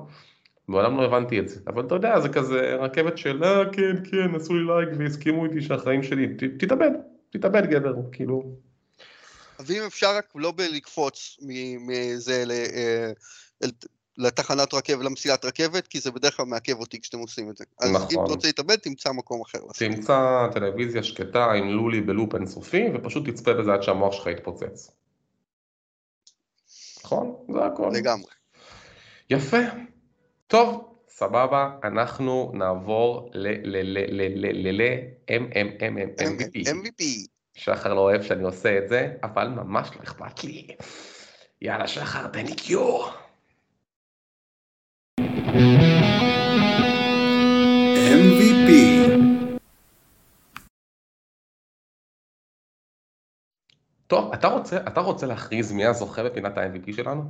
מעולם 0.67 0.97
לא 0.97 1.05
הבנתי 1.05 1.39
את 1.39 1.49
זה. 1.49 1.59
אבל 1.67 1.85
אתה 1.85 1.95
יודע, 1.95 2.19
זה 2.19 2.29
כזה 2.29 2.75
רכבת 2.75 3.17
של 3.17 3.43
אה 3.43 3.63
כן, 3.71 3.95
כן, 4.11 4.35
עשו 4.35 4.53
לי 4.53 4.63
לייק 4.67 4.89
והסכימו 4.99 5.45
איתי 5.45 5.61
שהחיים 5.61 6.03
שלי, 6.03 6.27
ת, 6.27 6.43
תתאבד, 6.63 6.91
תתאבד 7.29 7.65
גבר, 7.65 7.93
כאילו. 8.11 8.55
ואם 9.59 9.81
אפשר 9.87 10.17
רק 10.17 10.25
לא 10.35 10.51
בלקפוץ 10.51 11.37
מזה 11.87 12.43
ל... 12.45 12.51
לתחנת 14.17 14.73
רכבת, 14.73 15.05
למסילת 15.05 15.45
רכבת, 15.45 15.87
כי 15.87 15.99
זה 15.99 16.11
בדרך 16.11 16.37
כלל 16.37 16.45
מעכב 16.45 16.79
אותי 16.79 17.01
כשאתם 17.01 17.17
עושים 17.17 17.49
את 17.49 17.57
זה. 17.57 17.63
אז 17.79 17.91
נכון. 17.91 18.07
אם 18.11 18.23
אתה 18.25 18.33
רוצה 18.33 18.47
להתאבד, 18.47 18.75
תמצא 18.75 19.11
מקום 19.11 19.41
אחר. 19.41 19.59
תמצא 19.77 20.47
טלוויזיה 20.53 21.03
שקטה 21.03 21.51
עם 21.51 21.69
לולי 21.69 22.01
בלופ 22.01 22.35
אינסופי, 22.35 22.83
ופשוט 22.93 23.29
תצפה 23.29 23.53
בזה 23.53 23.73
עד 23.73 23.83
שהמוח 23.83 24.13
שלך 24.13 24.27
יתפוצץ. 24.27 24.91
נכון? 27.03 27.35
זה 27.53 27.65
הכל. 27.65 27.91
לגמרי. 27.93 28.31
יפה. 29.29 29.57
טוב, 30.47 30.95
סבבה, 31.09 31.69
אנחנו 31.83 32.51
נעבור 32.53 33.29
ל... 33.33 33.47
ל... 33.47 33.77
ל... 33.77 33.99
ל... 34.09 34.45
ל... 34.45 34.67
ל... 34.67 34.81
ל... 34.81 34.99
MVP. 35.29 36.67
MVP. 36.67 37.03
שחר 37.53 37.93
לא 37.93 37.99
אוהב 37.99 38.21
שאני 38.21 38.43
עושה 38.43 38.77
את 38.77 38.89
זה, 38.89 39.13
אבל 39.23 39.47
ממש 39.47 39.89
לא 39.95 40.03
אכפת 40.03 40.43
לי. 40.43 40.67
יאללה 41.61 41.87
שחר, 41.87 42.27
תן 42.27 42.45
לי 42.45 42.55
קיור. 42.55 43.11
טוב, 54.07 54.33
אתה 54.33 54.47
רוצה, 54.47 54.77
אתה 54.87 54.99
רוצה 54.99 55.25
להכריז 55.25 55.71
מי 55.71 55.85
הזוכה 55.85 56.23
בפינת 56.23 56.57
ה-MVP 56.57 56.95
שלנו? 56.95 57.21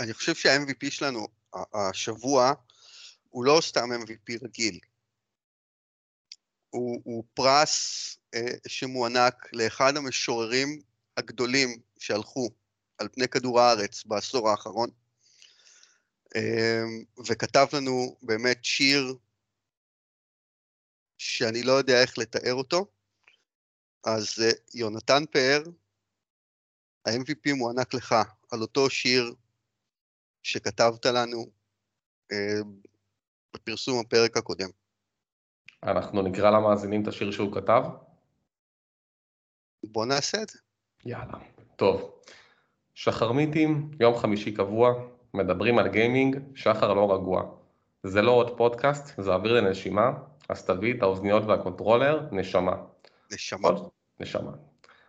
אני 0.00 0.12
חושב 0.14 0.34
שה-MVP 0.34 0.90
שלנו 0.90 1.26
השבוע 1.74 2.52
הוא 3.28 3.44
לא 3.44 3.58
סתם 3.62 3.88
MVP 3.92 4.44
רגיל. 4.44 4.78
הוא, 6.70 7.00
הוא 7.04 7.24
פרס 7.34 8.16
אה, 8.34 8.40
שמוענק 8.66 9.46
לאחד 9.52 9.96
המשוררים 9.96 10.82
הגדולים 11.16 11.80
שהלכו 11.98 12.50
על 12.98 13.08
פני 13.08 13.28
כדור 13.28 13.60
הארץ 13.60 14.04
בעשור 14.04 14.50
האחרון, 14.50 14.90
אה, 16.36 16.82
וכתב 17.26 17.66
לנו 17.72 18.16
באמת 18.22 18.64
שיר 18.64 19.14
שאני 21.18 21.62
לא 21.62 21.72
יודע 21.72 22.02
איך 22.02 22.18
לתאר 22.18 22.54
אותו, 22.54 22.86
אז 24.04 24.42
אה, 24.42 24.50
יונתן 24.74 25.22
פאר, 25.30 25.62
ה-MVP 27.06 27.54
מוענק 27.54 27.94
לך 27.94 28.14
על 28.52 28.60
אותו 28.60 28.90
שיר 28.90 29.34
שכתבת 30.42 31.06
לנו 31.06 31.46
אה, 32.32 32.60
בפרסום 33.54 34.00
הפרק 34.00 34.36
הקודם. 34.36 34.68
אנחנו 35.82 36.22
נקרא 36.22 36.50
למאזינים 36.50 37.02
את 37.02 37.08
השיר 37.08 37.30
שהוא 37.30 37.54
כתב? 37.54 37.82
בוא 39.84 40.06
נעשה 40.06 40.42
את 40.42 40.48
זה. 40.48 40.58
יאללה. 41.04 41.38
טוב. 41.76 42.20
שחרמיתים, 42.94 43.90
יום 44.00 44.18
חמישי 44.18 44.54
קבוע, 44.54 44.92
מדברים 45.34 45.78
על 45.78 45.88
gaming, 45.88 46.38
שחר 46.54 46.94
לא 46.94 47.14
רגוע. 47.14 47.42
זה 48.02 48.22
לא 48.22 48.30
עוד 48.30 48.56
פודקאסט, 48.56 49.20
זה 49.20 49.34
אוויר 49.34 49.52
לנשימה, 49.52 50.12
אז 50.48 50.64
תביא 50.64 50.94
את 50.94 51.02
האוזניות 51.02 51.42
והקונטרולר, 51.46 52.28
נשמה. 52.32 52.76
נשמה. 53.32 53.68
כל, 53.68 53.74
נשמה. 54.20 54.52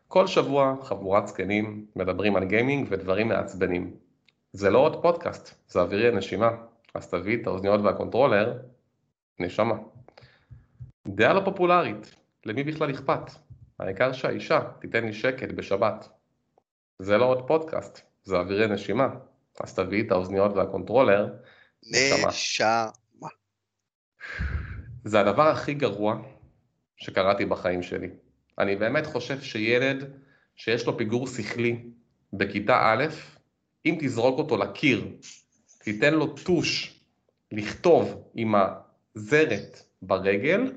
כל 0.07 0.27
שבוע 0.27 0.75
חבורת 0.83 1.27
זקנים 1.27 1.85
מדברים 1.95 2.35
על 2.35 2.45
gaming 2.45 2.87
ודברים 2.89 3.27
מעצבנים. 3.27 3.97
זה 4.53 4.69
לא 4.69 4.79
עוד 4.79 5.01
פודקאסט, 5.01 5.55
זה 5.67 5.79
אווירי 5.79 6.07
הנשימה, 6.07 6.49
אז 6.93 7.09
תביא 7.09 7.41
את 7.41 7.47
האוזניות 7.47 7.81
והקונטרולר, 7.81 8.57
נשמה. 9.39 9.75
דעה 11.07 11.33
לא 11.33 11.41
פופולרית, 11.45 12.15
למי 12.45 12.63
בכלל 12.63 12.91
אכפת? 12.91 13.31
העיקר 13.79 14.13
שהאישה 14.13 14.61
תיתן 14.79 15.05
לי 15.05 15.13
שקט 15.13 15.51
בשבת. 15.51 16.09
זה 16.99 17.17
לא 17.17 17.25
עוד 17.25 17.47
פודקאסט, 17.47 18.01
זה 18.23 18.37
אווירי 18.37 18.67
נשימה, 18.67 19.07
אז 19.63 19.75
תביא 19.75 20.03
את 20.03 20.11
האוזניות 20.11 20.55
והקונטרולר, 20.55 21.33
נשמה. 21.83 22.27
נשמה. 22.27 23.29
זה 25.03 25.19
הדבר 25.19 25.47
הכי 25.47 25.73
גרוע 25.73 26.21
שקראתי 26.99 27.45
בחיים 27.45 27.83
שלי. 27.83 28.09
אני 28.59 28.75
באמת 28.75 29.05
חושב 29.05 29.41
שילד 29.41 30.11
שיש 30.55 30.85
לו 30.85 30.97
פיגור 30.97 31.27
שכלי 31.27 31.83
בכיתה 32.33 32.79
א', 32.83 33.05
אם 33.85 33.97
תזרוק 33.99 34.39
אותו 34.39 34.57
לקיר, 34.57 35.07
תיתן 35.77 36.13
לו 36.13 36.27
טוש 36.27 36.99
לכתוב 37.51 38.23
עם 38.35 38.55
הזרת 39.15 39.83
ברגל, 40.01 40.71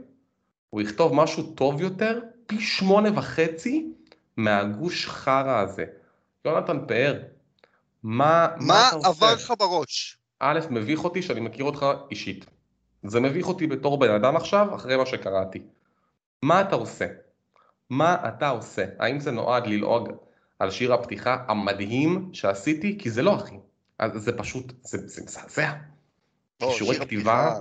הוא 0.70 0.80
יכתוב 0.80 1.14
משהו 1.14 1.42
טוב 1.42 1.80
יותר, 1.80 2.20
פי 2.46 2.60
שמונה 2.60 3.18
וחצי 3.18 3.92
מהגוש 4.36 5.06
חרא 5.06 5.60
הזה. 5.60 5.84
יונתן 6.44 6.78
פאר, 6.88 7.22
מה, 8.02 8.48
מה 8.60 8.88
אתה 8.88 8.96
עושה? 8.96 9.08
עבר 9.08 9.34
לך 9.34 9.52
בראש? 9.58 10.18
א', 10.38 10.60
מביך 10.70 11.04
אותי 11.04 11.22
שאני 11.22 11.40
מכיר 11.40 11.64
אותך 11.64 11.86
אישית. 12.10 12.46
זה 13.02 13.20
מביך 13.20 13.46
אותי 13.46 13.66
בתור 13.66 13.98
בן 13.98 14.10
אדם 14.10 14.36
עכשיו, 14.36 14.74
אחרי 14.74 14.96
מה 14.96 15.06
שקראתי. 15.06 15.62
מה 16.42 16.60
אתה 16.60 16.74
עושה? 16.74 17.06
מה 17.90 18.28
אתה 18.28 18.48
עושה? 18.48 18.84
האם 18.98 19.20
זה 19.20 19.30
נועד 19.30 19.66
ללעוג 19.66 20.08
על 20.58 20.70
שיר 20.70 20.94
הפתיחה 20.94 21.44
המדהים 21.48 22.30
שעשיתי? 22.34 22.98
כי 22.98 23.10
זה 23.10 23.22
לא 23.22 23.36
אחי. 23.36 23.56
אז 23.98 24.10
זה 24.22 24.32
פשוט, 24.38 24.72
זה, 24.82 25.22
מזעזע. 25.22 25.72
לא, 26.62 26.68
כישורי 26.72 26.94
שיר 26.94 27.04
כתיבה? 27.04 27.60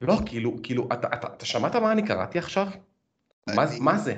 לא, 0.00 0.16
כאילו, 0.26 0.56
כאילו, 0.62 0.88
אתה, 0.92 1.08
אתה, 1.14 1.26
אתה 1.34 1.44
שמעת 1.44 1.76
מה 1.76 1.92
אני 1.92 2.06
קראתי 2.06 2.38
עכשיו? 2.38 2.66
אני- 3.48 3.56
מה 3.56 3.66
זה? 3.66 4.14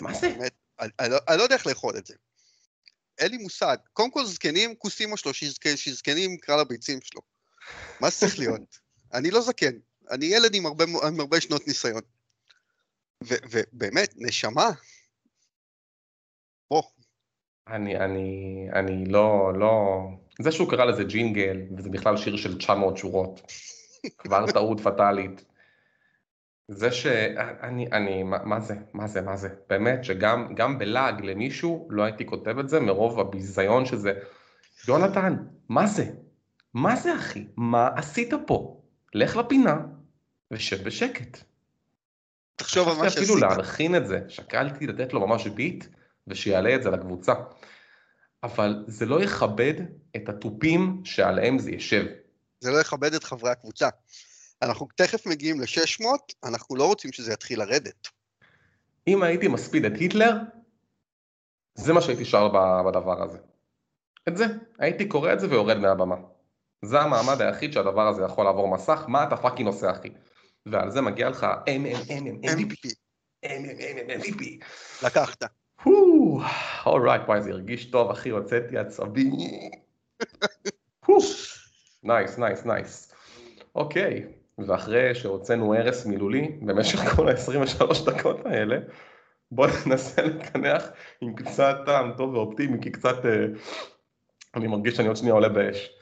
מה 0.00 0.14
זה? 0.14 0.28
באמת- 0.28 0.52
אני- 0.80 0.90
אני 1.00 1.10
לא- 1.10 1.18
אני 1.28 1.38
לא 1.38 1.42
יודע 1.42 1.54
איך 1.54 1.66
לאכול 1.66 1.96
את 1.96 2.06
זה. 2.06 2.14
אין 3.18 3.30
לי 3.30 3.36
מושג. 3.38 3.76
קודם 3.92 4.10
כל 4.10 4.24
זקנים, 4.24 4.74
כוס 4.74 5.00
אימא 5.00 5.16
שלו, 5.16 5.34
שזקנים 5.76 6.30
יקרא 6.34 6.56
לביצים 6.56 6.98
שלו. 7.02 7.20
מה 8.00 8.10
זה 8.10 8.16
צריך 8.16 8.38
להיות? 8.38 8.78
אני 9.14 9.30
לא 9.30 9.40
זקן. 9.40 9.72
אני 10.10 10.26
ילד 10.26 10.54
עם 10.54 10.66
הרבה, 10.66 10.84
עם 10.84 11.20
הרבה 11.20 11.40
שנות 11.40 11.66
ניסיון. 11.66 12.02
ו- 13.24 13.44
ובאמת, 13.50 14.14
נשמה. 14.16 14.70
בוא, 16.70 16.82
אני, 17.68 17.96
אני, 17.96 18.66
אני 18.72 19.04
לא, 19.04 19.52
לא... 19.54 20.00
זה 20.40 20.52
שהוא 20.52 20.70
קרא 20.70 20.84
לזה 20.84 21.04
ג'ינגל, 21.04 21.62
וזה 21.76 21.90
בכלל 21.90 22.16
שיר 22.16 22.36
של 22.36 22.58
900 22.58 22.96
שורות. 22.96 23.40
כבר 24.18 24.46
טעות 24.52 24.80
פטאלית. 24.80 25.44
זה 26.68 26.92
ש... 26.92 27.06
אני, 27.62 27.86
אני, 27.92 28.22
מה, 28.22 28.44
מה 28.44 28.60
זה, 28.60 28.74
מה 28.92 29.06
זה, 29.06 29.20
מה 29.20 29.36
זה? 29.36 29.48
באמת 29.68 30.04
שגם 30.04 30.54
גם 30.54 30.78
בלעג 30.78 31.24
למישהו 31.24 31.88
לא 31.90 32.02
הייתי 32.02 32.26
כותב 32.26 32.58
את 32.58 32.68
זה 32.68 32.80
מרוב 32.80 33.20
הביזיון 33.20 33.86
שזה... 33.86 34.12
יונתן, 34.88 35.36
מה 35.68 35.86
זה? 35.86 36.04
מה 36.74 36.96
זה 36.96 37.14
אחי? 37.14 37.46
מה 37.56 37.88
עשית 37.96 38.30
פה? 38.46 38.82
לך 39.14 39.36
לפינה 39.36 39.78
ושב 40.50 40.84
בשקט. 40.84 41.38
תחשוב 42.56 42.88
על 42.88 42.96
מה 42.96 43.06
חשבתי 43.06 43.24
אפילו 43.24 43.38
שעשית. 43.38 43.56
להלחין 43.56 43.96
את 43.96 44.06
זה, 44.06 44.20
שקלתי 44.28 44.86
לתת 44.86 45.12
לו 45.12 45.26
ממש 45.26 45.46
ביט 45.46 45.84
ושיעלה 46.26 46.74
את 46.74 46.82
זה 46.82 46.90
לקבוצה. 46.90 47.34
אבל 48.42 48.84
זה 48.86 49.06
לא 49.06 49.22
יכבד 49.22 49.74
את 50.16 50.28
התופים 50.28 51.00
שעליהם 51.04 51.58
זה 51.58 51.70
ישב. 51.70 52.04
זה 52.60 52.70
לא 52.70 52.80
יכבד 52.80 53.14
את 53.14 53.24
חברי 53.24 53.50
הקבוצה. 53.50 53.88
אנחנו 54.62 54.88
תכף 54.94 55.26
מגיעים 55.26 55.60
ל-600, 55.60 56.04
אנחנו 56.44 56.76
לא 56.76 56.86
רוצים 56.86 57.12
שזה 57.12 57.32
יתחיל 57.32 57.58
לרדת. 57.58 58.08
אם 59.06 59.22
הייתי 59.22 59.48
מספיד 59.48 59.84
את 59.84 59.92
היטלר, 60.00 60.36
זה 61.74 61.92
מה 61.92 62.00
שהייתי 62.00 62.24
שר 62.24 62.48
בדבר 62.86 63.22
הזה. 63.22 63.38
את 64.28 64.36
זה, 64.36 64.44
הייתי 64.78 65.08
קורא 65.08 65.32
את 65.32 65.40
זה 65.40 65.50
ויורד 65.50 65.76
מהבמה. 65.76 66.16
זה 66.84 67.00
המעמד 67.00 67.40
היחיד 67.40 67.72
שהדבר 67.72 68.08
הזה 68.08 68.22
יכול 68.22 68.44
לעבור 68.44 68.68
מסך, 68.68 69.04
מה 69.08 69.24
אתה 69.24 69.36
fucking 69.36 69.68
עושה 69.68 69.90
אחי? 69.90 70.08
ועל 70.66 70.90
זה 70.90 71.00
מגיע 71.00 71.28
לך 71.28 71.46
MVP, 71.66 72.10
MVP, 73.44 73.82
MVP. 74.08 74.44
לקחת. 75.06 75.42
alright, 76.86 77.22
וואי, 77.26 77.42
זה 77.42 77.50
הרגיש 77.50 77.84
טוב, 77.84 78.10
אחי, 78.10 78.30
הוצאתי 78.30 78.78
עצבים. 78.78 79.32
nice, 82.02 82.38
nice, 82.38 82.64
nice. 82.64 83.14
אוקיי, 83.74 84.24
ואחרי 84.58 85.14
שהוצאנו 85.14 85.74
הרס 85.74 86.06
מילולי 86.06 86.48
במשך 86.62 86.98
כל 86.98 87.28
ה-23 87.28 88.06
דקות 88.06 88.46
האלה, 88.46 88.78
בואו 89.50 89.70
ננסה 89.86 90.22
לקנח 90.22 90.90
עם 91.20 91.34
קצת 91.34 91.76
טעם 91.86 92.12
טוב 92.16 92.34
ואופטימי, 92.34 92.82
כי 92.82 92.90
קצת, 92.90 93.26
אה, 93.26 93.46
אני 94.54 94.66
מרגיש 94.66 94.96
שאני 94.96 95.08
עוד 95.08 95.16
שנייה 95.16 95.34
עולה 95.34 95.48
באש. 95.48 95.99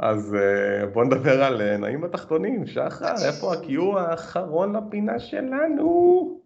אז 0.00 0.34
אה, 0.34 0.86
בואו 0.86 1.04
נדבר 1.04 1.42
על 1.42 1.62
אה, 1.62 1.76
נעים 1.76 2.00
בתחתונים. 2.00 2.66
שחר, 2.66 3.14
איפה 3.26 3.54
ה-Q 3.54 3.98
האחרון 3.98 4.76
לפינה 4.76 5.18
שלנו? 5.18 6.40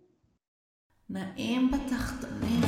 נעים 1.11 1.71
בתחתונים. 1.71 2.63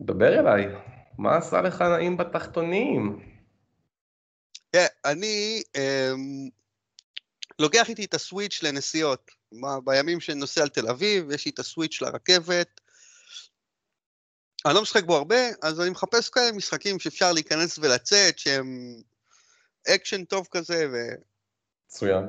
דבר 0.00 0.38
אליי, 0.38 0.66
מה 1.18 1.36
עשה 1.36 1.62
לך 1.62 1.82
נעים 1.82 2.16
בתחתונים? 2.16 3.20
כן, 4.72 4.86
אני 5.04 5.62
אמ, 5.76 6.48
לוקח 7.58 7.88
איתי 7.88 8.04
את 8.04 8.14
ה-Switch 8.14 8.62
לנסיעות. 8.62 9.39
מה, 9.52 9.80
בימים 9.84 10.20
שאני 10.20 10.40
נוסע 10.40 10.62
על 10.62 10.68
תל 10.68 10.88
אביב, 10.88 11.30
יש 11.30 11.44
לי 11.44 11.50
את 11.50 11.58
ה-Switch 11.58 12.02
לרכבת. 12.02 12.80
אני 14.66 14.74
לא 14.74 14.82
משחק 14.82 15.04
בו 15.04 15.16
הרבה, 15.16 15.48
אז 15.62 15.80
אני 15.80 15.90
מחפש 15.90 16.28
כאלה 16.28 16.52
משחקים 16.52 16.98
שאפשר 16.98 17.32
להיכנס 17.32 17.78
ולצאת, 17.78 18.38
שהם 18.38 18.96
אקשן 19.88 20.24
טוב 20.24 20.48
כזה, 20.50 20.86
ו... 20.92 20.96
מצוין. 21.86 22.24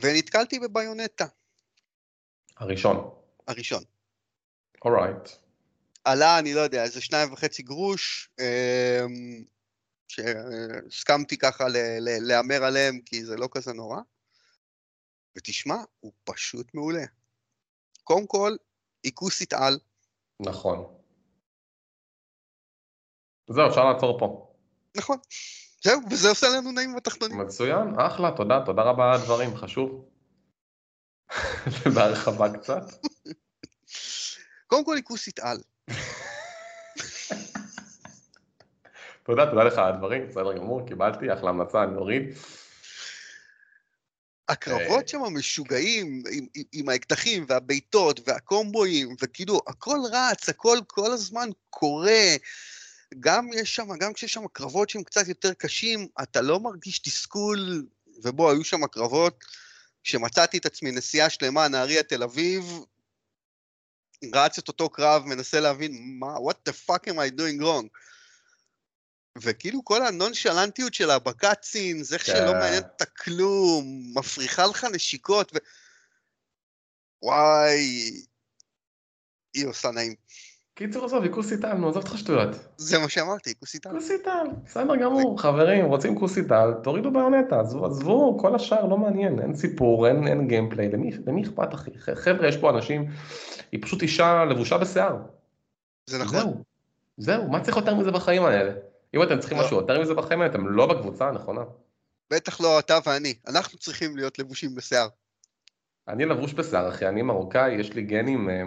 ונתקלתי 0.00 0.58
ב-Bayonetta 0.58 1.26
הראשון. 2.56 3.10
הראשון. 3.48 3.82
אורייט. 4.84 5.28
עלה, 6.04 6.38
אני 6.38 6.54
לא 6.54 6.60
יודע, 6.60 6.84
איזה 6.84 7.00
שניים 7.00 7.32
וחצי 7.32 7.62
גרוש, 7.62 8.30
אמ, 8.40 9.44
שהסכמתי 10.08 11.38
ככה 11.38 11.64
להמר 12.00 12.64
עליהם, 12.64 13.00
כי 13.06 13.24
זה 13.24 13.36
לא 13.36 13.48
כזה 13.52 13.72
נורא. 13.72 14.00
ותשמע, 15.36 15.76
הוא 16.00 16.12
פשוט 16.24 16.74
מעולה. 16.74 17.04
קודם 18.04 18.26
כל, 18.26 18.56
עיקוסית 19.02 19.52
על, 19.52 19.78
נכון. 20.40 20.96
זהו, 23.50 23.68
אפשר 23.68 23.92
לעצור 23.92 24.18
פה. 24.18 24.54
נכון. 24.96 25.18
זהו, 25.84 26.00
וזה 26.10 26.28
עושה 26.28 26.46
לנו 26.56 26.72
נעים 26.72 26.96
בתחתונים. 26.96 27.38
מצוין, 27.38 28.00
אחלה, 28.00 28.30
תודה, 28.36 28.62
תודה 28.66 28.82
רבה 28.82 29.04
על 29.08 29.20
הדברים, 29.20 29.56
חשוב. 29.56 30.08
בהרחבה 31.94 32.58
קצת. 32.58 32.82
קודם 34.66 34.84
כל, 34.84 34.96
עיקוסית 34.96 35.38
על. 35.38 35.58
תודה, 39.22 39.50
תודה 39.50 39.64
לך 39.64 39.78
על 39.78 39.94
הדברים, 39.94 40.28
בסדר 40.28 40.56
גמור, 40.56 40.86
קיבלתי, 40.86 41.32
אחלה 41.32 41.50
המלצה, 41.50 41.82
אני 41.82 41.96
אוריד. 41.96 42.22
הקרבות 44.50 45.08
שם 45.08 45.22
משוגעים, 45.22 46.22
עם, 46.32 46.46
עם, 46.54 46.64
עם 46.72 46.88
האקדחים 46.88 47.44
והבעיטות 47.48 48.28
והקומבואים, 48.28 49.16
וכאילו, 49.22 49.60
הכל 49.66 49.98
רץ, 50.12 50.48
הכל 50.48 50.78
כל 50.86 51.12
הזמן 51.12 51.48
קורה. 51.70 52.36
גם 53.20 53.48
יש 53.54 53.74
שם, 53.74 53.88
גם 53.98 54.12
כשיש 54.12 54.32
שם 54.32 54.46
קרבות 54.52 54.90
שהם 54.90 55.02
קצת 55.02 55.28
יותר 55.28 55.52
קשים, 55.52 56.06
אתה 56.22 56.40
לא 56.40 56.60
מרגיש 56.60 56.98
תסכול, 56.98 57.86
ובוא, 58.22 58.50
היו 58.50 58.64
שם 58.64 58.86
קרבות 58.86 59.44
שמצאתי 60.02 60.58
את 60.58 60.66
עצמי 60.66 60.90
נסיעה 60.90 61.30
שלמה, 61.30 61.68
נהריה, 61.68 62.02
תל 62.02 62.22
אביב, 62.22 62.64
רץ 64.34 64.58
את 64.58 64.68
אותו 64.68 64.88
קרב, 64.88 65.26
מנסה 65.26 65.60
להבין 65.60 66.18
מה, 66.18 66.36
what 66.36 66.70
the 66.70 66.72
fuck 66.86 67.08
am 67.08 67.14
I 67.14 67.40
doing 67.40 67.62
wrong? 67.62 67.86
וכאילו 69.38 69.84
כל 69.84 70.02
הנונשלנטיות 70.06 70.94
שלה 70.94 71.18
בקאצין, 71.18 72.02
זה 72.02 72.14
איך 72.14 72.26
כן. 72.26 72.32
שלא 72.32 72.52
מעניין 72.52 72.82
אותה 72.82 73.04
כלום, 73.04 73.84
מפריחה 74.14 74.66
לך 74.66 74.86
נשיקות, 74.92 75.52
ו... 75.54 75.58
וואי, 77.22 78.10
היא 79.54 79.66
עושה 79.66 79.90
נעים. 79.90 80.14
קיצור, 80.74 81.04
עזוב, 81.04 81.28
כוס 81.28 81.52
איטל, 81.52 81.72
נו, 81.72 81.88
עזוב 81.88 82.02
אותך 82.02 82.18
שטויות. 82.18 82.48
זה 82.76 82.98
מה 82.98 83.08
שאמרתי, 83.08 83.54
כוסיתה. 83.54 83.90
כוס 83.90 84.10
איטל, 84.10 84.46
בסדר 84.64 84.96
גמור, 84.96 85.40
חברים, 85.40 85.84
רוצים 85.84 86.18
כוס 86.18 86.38
איטל, 86.38 86.72
תורידו 86.82 87.10
בעונטה, 87.10 87.60
עזבו, 87.60 87.86
עזבו, 87.86 88.38
כל 88.40 88.54
השאר 88.54 88.86
לא 88.86 88.96
מעניין, 88.96 89.40
אין 89.40 89.54
סיפור, 89.54 90.08
אין, 90.08 90.28
אין 90.28 90.48
גיימפליי, 90.48 90.88
למי, 90.88 91.10
למי 91.26 91.42
אכפת 91.42 91.74
אחי? 91.74 91.90
חבר'ה, 92.14 92.48
יש 92.48 92.56
פה 92.56 92.70
אנשים, 92.70 93.10
היא 93.72 93.82
פשוט 93.82 94.02
אישה 94.02 94.44
לבושה 94.44 94.78
בשיער. 94.78 95.16
זה 96.06 96.18
נכון. 96.18 96.38
זהו, 96.38 96.64
זהו, 97.16 97.50
מה 97.50 97.60
צריך 97.60 97.76
יותר 97.76 97.94
מזה 97.94 98.10
בחיים 98.10 98.44
האלה? 98.44 98.72
אם 99.14 99.22
אתם 99.22 99.38
צריכים 99.38 99.58
לא. 99.58 99.64
משהו 99.64 99.76
יותר 99.76 100.00
מזה 100.00 100.14
בחיים 100.14 100.46
אתם 100.46 100.68
לא 100.68 100.86
בקבוצה 100.86 101.28
הנכונה. 101.28 101.60
בטח 102.30 102.60
לא 102.60 102.78
אתה 102.78 102.98
ואני. 103.06 103.34
אנחנו 103.48 103.78
צריכים 103.78 104.16
להיות 104.16 104.38
לבושים 104.38 104.74
בשיער. 104.74 105.08
אני 106.08 106.24
לבוש 106.24 106.52
בשיער, 106.52 106.88
אחי, 106.88 107.08
אני 107.08 107.22
מרוקאי, 107.22 107.72
יש 107.72 107.92
לי 107.92 108.02
גנים, 108.02 108.50
אה, 108.50 108.62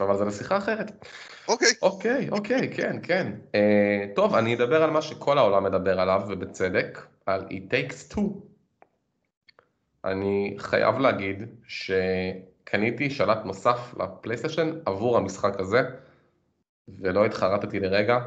אבל 0.00 0.16
זה 0.16 0.24
לשיחה 0.24 0.56
אחרת. 0.56 1.06
אוקיי, 1.48 1.72
אוקיי, 1.82 2.28
אוקיי, 2.30 2.70
כן, 2.76 2.96
כן. 3.02 3.32
Uh, 3.52 3.56
טוב, 4.14 4.34
אני 4.34 4.54
אדבר 4.54 4.82
על 4.82 4.90
מה 4.90 5.02
שכל 5.02 5.38
העולם 5.38 5.64
מדבר 5.64 6.00
עליו, 6.00 6.22
ובצדק, 6.28 7.06
על 7.26 7.46
It 7.50 7.72
Takes 7.72 8.14
Two. 8.14 8.20
אני 10.04 10.56
חייב 10.58 10.98
להגיד 10.98 11.42
שקניתי 11.68 13.10
שלט 13.10 13.38
נוסף 13.44 13.94
לפלייסטיישן 14.00 14.70
עבור 14.86 15.16
המשחק 15.16 15.60
הזה, 15.60 15.82
ולא 16.88 17.26
התחרטתי 17.26 17.80
לרגע. 17.80 18.18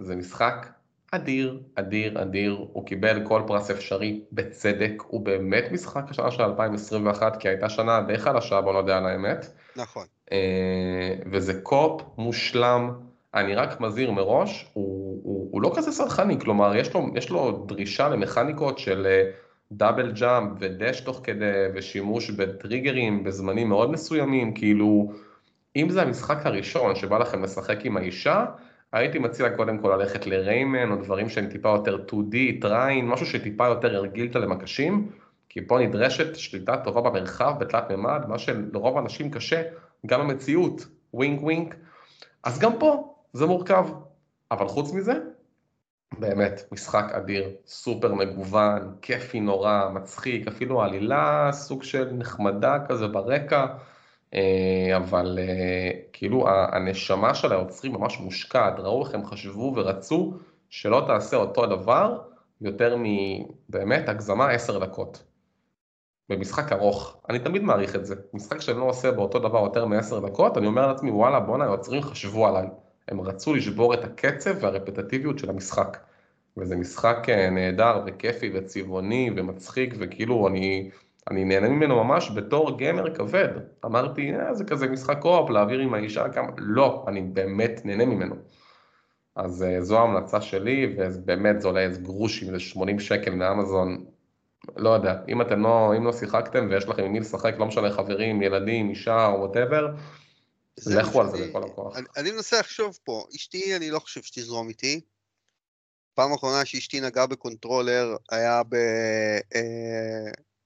זה 0.00 0.16
משחק 0.16 0.66
אדיר, 1.12 1.60
אדיר, 1.74 2.22
אדיר. 2.22 2.66
הוא 2.72 2.86
קיבל 2.86 3.26
כל 3.26 3.42
פרס 3.46 3.70
אפשרי 3.70 4.20
בצדק. 4.32 5.02
הוא 5.06 5.20
באמת 5.20 5.64
משחק 5.72 6.10
השנה 6.10 6.30
של 6.30 6.42
2021, 6.42 7.36
כי 7.36 7.48
הייתה 7.48 7.68
שנה 7.68 8.00
די 8.06 8.18
חלשה, 8.18 8.60
בוא 8.60 8.72
נודה 8.72 8.98
על 8.98 9.06
האמת. 9.06 9.46
נכון. 9.76 10.06
אה, 10.32 11.14
וזה 11.30 11.60
co-op 11.62 12.02
מושלם, 12.18 12.90
אני 13.34 13.54
רק 13.54 13.80
מזהיר 13.80 14.10
מראש, 14.10 14.70
הוא, 14.72 15.20
הוא, 15.24 15.48
הוא 15.52 15.62
לא 15.62 15.72
כזה 15.76 15.92
סלחני, 15.92 16.40
כלומר 16.40 16.76
יש 16.76 16.94
לו, 16.94 17.06
יש 17.14 17.30
לו 17.30 17.64
דרישה 17.68 18.08
למכניקות 18.08 18.78
של 18.78 19.06
אה, 19.06 19.30
double 19.72 20.12
jump 20.12 20.52
ו-dash 20.60 21.00
תוך 21.00 21.20
כדי 21.24 21.66
ושימוש 21.74 22.30
בטריגרים 22.30 23.24
בזמנים 23.24 23.68
מאוד 23.68 23.90
מסוימים, 23.90 24.54
כאילו 24.54 25.12
אם 25.76 25.90
זה 25.90 26.02
המשחק 26.02 26.46
הראשון 26.46 26.94
שבא 26.94 27.18
לכם 27.18 27.42
לשחק 27.42 27.84
עם 27.84 27.96
האישה, 27.96 28.44
הייתי 28.92 29.18
מציע 29.18 29.56
קודם 29.56 29.78
כל 29.78 29.96
ללכת 29.96 30.26
ל-Rayman 30.26 30.90
או 30.90 30.96
דברים 30.96 31.28
שהם 31.28 31.46
טיפה 31.46 31.68
יותר 31.68 32.04
2D, 32.10 32.36
טריין, 32.60 33.08
משהו 33.08 33.26
שטיפה 33.26 33.66
יותר 33.66 33.96
הרגיל 33.96 34.26
אותה 34.26 34.38
למקשים, 34.38 35.10
כי 35.48 35.66
פה 35.66 35.78
נדרשת 35.78 36.36
שליטה 36.36 36.76
טובה 36.76 37.00
במרחב 37.00 37.54
בתלת 37.58 37.90
מימד, 37.90 38.22
מה 38.28 38.38
שלרוב 38.38 38.96
האנשים 38.96 39.30
קשה, 39.30 39.62
גם 40.06 40.20
המציאות, 40.20 40.86
ווינק 41.14 41.42
ווינק, 41.42 41.74
אז 42.44 42.58
גם 42.58 42.78
פה 42.78 43.14
זה 43.32 43.46
מורכב, 43.46 43.88
אבל 44.50 44.68
חוץ 44.68 44.92
מזה, 44.92 45.12
באמת 46.18 46.62
משחק 46.72 47.04
אדיר, 47.12 47.50
סופר 47.66 48.14
מגוון, 48.14 48.94
כיפי 49.02 49.40
נורא, 49.40 49.88
מצחיק, 49.94 50.48
אפילו 50.48 50.82
העלילה 50.82 51.50
סוג 51.52 51.82
של 51.82 52.12
נחמדה 52.12 52.78
כזה 52.88 53.06
ברקע, 53.06 53.66
אבל 54.96 55.38
אה, 55.42 55.90
כאילו 56.12 56.48
הנשמה 56.48 57.34
של 57.34 57.52
היוצרים 57.52 57.92
ממש 57.92 58.20
מושקעת, 58.20 58.80
ראו 58.80 59.06
איך 59.06 59.14
הם 59.14 59.24
חשבו 59.24 59.72
ורצו 59.76 60.32
שלא 60.70 61.04
תעשה 61.06 61.36
אותו 61.36 61.66
דבר 61.66 62.18
יותר 62.60 62.96
מבאמת 62.98 64.08
הגזמה 64.08 64.50
עשר 64.50 64.78
דקות. 64.78 65.24
במשחק 66.28 66.72
ארוך, 66.72 67.20
אני 67.30 67.38
תמיד 67.38 67.62
מעריך 67.62 67.94
את 67.94 68.06
זה, 68.06 68.14
משחק 68.34 68.60
שאני 68.60 68.78
לא 68.78 68.84
עושה 68.84 69.12
באותו 69.12 69.38
דבר 69.38 69.58
יותר 69.58 69.84
מעשר 69.84 70.26
דקות, 70.26 70.58
אני 70.58 70.66
אומר 70.66 70.86
לעצמי 70.86 71.10
וואלה 71.10 71.40
בואנה 71.40 71.64
היוצרים 71.64 72.02
חשבו 72.02 72.46
עליי, 72.46 72.66
הם 73.08 73.20
רצו 73.20 73.54
לשבור 73.54 73.94
את 73.94 74.04
הקצב 74.04 74.54
והרפטטיביות 74.60 75.38
של 75.38 75.50
המשחק, 75.50 75.96
וזה 76.56 76.76
משחק 76.76 77.26
אה, 77.28 77.50
נהדר 77.50 78.02
וכיפי 78.06 78.50
וצבעוני 78.54 79.30
ומצחיק 79.36 79.94
וכאילו 79.98 80.48
אני, 80.48 80.90
אני 81.30 81.44
נהנה 81.44 81.68
ממנו 81.68 82.04
ממש 82.04 82.30
בתור 82.30 82.78
גיימר 82.78 83.14
כבד, 83.14 83.48
אמרתי 83.84 84.32
אה, 84.34 84.54
זה 84.54 84.64
כזה 84.64 84.88
משחק 84.88 85.18
קו-אופ 85.20 85.50
להעביר 85.50 85.80
עם 85.80 85.94
האישה 85.94 86.28
כמה, 86.28 86.48
לא, 86.56 87.04
אני 87.08 87.22
באמת 87.22 87.80
נהנה 87.84 88.04
ממנו. 88.04 88.34
אז 89.36 89.62
אה, 89.62 89.82
זו 89.82 89.98
ההמלצה 89.98 90.40
שלי, 90.40 90.94
ובאמת 90.98 91.60
זה 91.60 91.68
עולה 91.68 91.80
איזה 91.80 92.00
גרושים, 92.00 92.48
איזה 92.48 92.60
80 92.60 93.00
שקל 93.00 93.34
מאמזון, 93.34 94.04
לא 94.76 94.90
יודע, 94.90 95.14
אם 95.28 95.42
אתם 95.42 95.62
לא, 95.62 95.94
אם 95.96 96.04
לא 96.04 96.12
שיחקתם 96.12 96.68
ויש 96.70 96.88
לכם 96.88 97.04
עם 97.04 97.12
מי 97.12 97.20
לשחק, 97.20 97.54
לא 97.58 97.66
משנה 97.66 97.90
חברים, 97.90 98.42
ילדים, 98.42 98.90
אישה 98.90 99.26
או 99.26 99.40
whatever, 99.40 99.94
לכו 100.86 101.20
על 101.20 101.30
זה 101.30 101.48
בכל 101.48 101.62
הכוח. 101.62 101.96
אני, 101.96 102.06
אני 102.16 102.30
מנסה 102.30 102.60
לחשוב 102.60 102.98
פה, 103.04 103.24
אשתי, 103.36 103.76
אני 103.76 103.90
לא 103.90 103.98
חושב 103.98 104.22
שתזרום 104.22 104.68
איתי. 104.68 105.00
פעם 106.14 106.32
אחרונה 106.32 106.64
שאשתי 106.64 107.00
נגעה 107.00 107.26
בקונטרולר 107.26 108.16
היה 108.30 108.62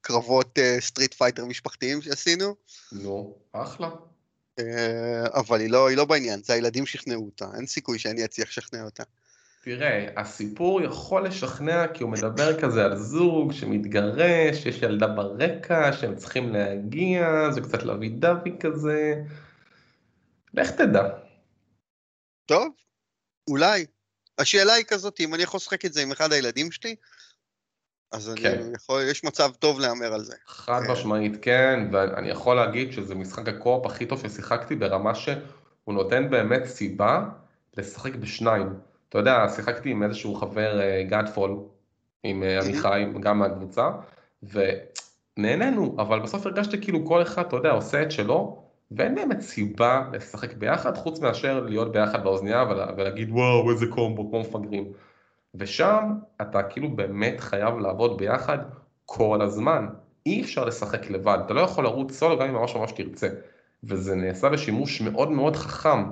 בקרבות 0.03 0.59
Street 0.81 1.15
Fighter 1.15 1.45
משפחתיים 1.45 2.03
שעשינו, 2.03 2.55
נו, 2.93 3.39
אחלה. 3.53 3.91
אה, 4.59 5.27
אבל 5.35 5.61
היא 5.61 5.71
לא, 5.71 5.89
היא 5.89 5.97
לא 5.97 6.05
בעניין, 6.05 6.43
זה 6.43 6.53
הילדים 6.53 6.87
שכנעו 6.87 7.25
אותה, 7.25 7.47
אין 7.57 7.67
סיכוי 7.67 7.99
שאני 7.99 8.25
אצליח 8.25 8.49
לשכנע 8.49 8.85
אותה. 8.85 9.03
תראה, 9.65 10.07
הסיפור 10.17 10.83
יכול 10.83 11.27
לשכנע 11.27 11.87
כי 11.95 12.03
הוא 12.03 12.11
מדבר 12.11 12.61
כזה 12.61 12.85
על 12.85 12.97
זוג 12.97 13.53
שמתגרש, 13.53 14.67
יש 14.67 14.83
ילדה 14.83 15.07
ברקע 15.07 15.93
שהם 15.93 16.17
צריכים 16.17 16.53
להגיע, 16.53 17.51
זה 17.51 17.61
קצת 17.61 17.83
לוי 17.83 18.09
דווי 18.09 18.57
כזה. 18.61 19.15
לך 20.55 20.71
תדע. 20.71 21.09
טוב, 22.47 22.69
אולי. 23.49 23.87
השאלה 24.39 24.73
היא 24.73 24.85
כזאת, 24.85 25.21
אם 25.21 25.35
אני 25.35 25.43
יכול 25.43 25.59
לשחק 25.59 25.85
את 25.85 25.93
זה 25.93 26.03
עם 26.03 26.13
אחד 26.13 26.33
הילדים 26.33 26.73
שלי, 26.73 26.97
אז 28.13 28.33
כן. 28.37 28.59
אני 28.67 28.75
יכול, 28.75 29.03
יש 29.11 29.25
מצב 29.25 29.51
טוב 29.59 29.81
להמר 29.81 30.15
על 30.15 30.21
זה. 30.21 30.35
חד 30.47 30.81
כן. 30.87 30.93
משמעית 30.93 31.37
כן, 31.43 31.89
ואני 31.93 32.29
יכול 32.29 32.57
להגיד 32.57 32.93
שזה 32.93 33.15
משחק 33.15 33.49
הקו-אופ 33.49 33.87
הכי 33.87 34.07
טוב 34.07 34.23
ששיחקתי 34.23 34.75
ברמה 34.75 35.15
שהוא 35.15 35.35
נותן 35.95 36.31
באמת 36.31 36.65
סיבה 36.65 37.25
לשחק 37.77 38.15
בשניים. 38.15 38.69
אתה 39.09 39.19
יודע, 39.19 39.47
שיחקתי 39.57 39.91
עם 39.91 40.03
איזשהו 40.03 40.35
חבר 40.35 40.81
גאדפול, 41.09 41.57
עם 42.23 42.43
אה, 42.43 42.61
עמיחי, 42.63 43.05
גם 43.21 43.39
מהקבוצה, 43.39 43.89
ונהנינו, 44.43 45.97
אבל 45.99 46.21
בסוף 46.21 46.47
הרגשתי 46.47 46.81
כאילו 46.81 47.07
כל 47.07 47.23
אחד, 47.23 47.47
אתה 47.47 47.57
יודע, 47.57 47.71
עושה 47.71 48.03
את 48.03 48.11
שלו, 48.11 48.63
ואין 48.91 49.15
באמת 49.15 49.41
סיבה 49.41 50.03
לשחק 50.13 50.55
ביחד, 50.55 50.97
חוץ 50.97 51.21
מאשר 51.21 51.61
להיות 51.61 51.93
ביחד 51.93 52.25
באוזנייה 52.25 52.63
ולה- 52.63 52.91
ולהגיד 52.97 53.31
וואו 53.31 53.71
איזה 53.71 53.87
קומבו, 53.87 54.31
כמו 54.31 54.41
מפגרים. 54.41 54.93
ושם 55.55 56.13
אתה 56.43 56.63
כאילו 56.63 56.97
באמת 56.97 57.41
חייב 57.41 57.79
לעבוד 57.79 58.19
ביחד 58.19 58.59
כל 59.05 59.43
הזמן. 59.43 59.87
אי 60.27 60.43
אפשר 60.43 60.65
לשחק 60.65 61.11
לבד, 61.11 61.39
אתה 61.45 61.55
לא 61.55 61.61
יכול 61.61 61.85
לרוץ 61.85 62.13
סולו 62.13 62.39
גם 62.39 62.49
אם 62.49 62.55
ממש 62.55 62.77
ממש 62.77 62.93
תרצה. 62.93 63.29
וזה 63.85 64.15
נעשה 64.15 64.49
בשימוש 64.49 65.01
מאוד 65.01 65.31
מאוד 65.31 65.57
חכם 65.57 66.05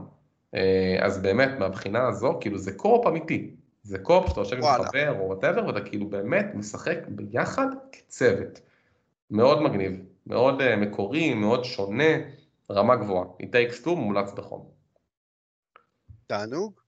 אה, 0.55 0.99
אז 1.01 1.23
באמת, 1.23 1.59
מהבחינה 1.59 2.09
הזו, 2.09 2.39
כאילו 2.41 2.59
זה 2.59 2.73
co-op 2.73 3.07
אמיתי. 3.07 3.55
זה 3.83 3.99
co-op 3.99 4.29
שאתה 4.29 4.41
יושב 4.41 4.57
עם. 4.57 4.63
חבר 4.63 5.19
או 5.19 5.27
whatever, 5.27 5.67
ואתה 5.67 5.81
כאילו 5.81 6.09
באמת 6.09 6.47
משחק 6.55 6.99
ביחד 7.09 7.67
כצוות. 7.93 8.61
מאוד 9.31 9.63
מגניב, 9.63 9.93
מאוד 10.27 10.61
אה, 10.61 10.77
מקורי, 10.77 11.35
מאוד 11.35 11.65
שונה, 11.65 12.13
רמה 12.71 12.97
גבוהה. 12.97 13.25
It 13.43 13.47
Takes 13.47 13.85
Two 13.85 13.91
מומלץ 13.91 14.33
בחום. 14.33 14.71
תענוג. 16.27 16.81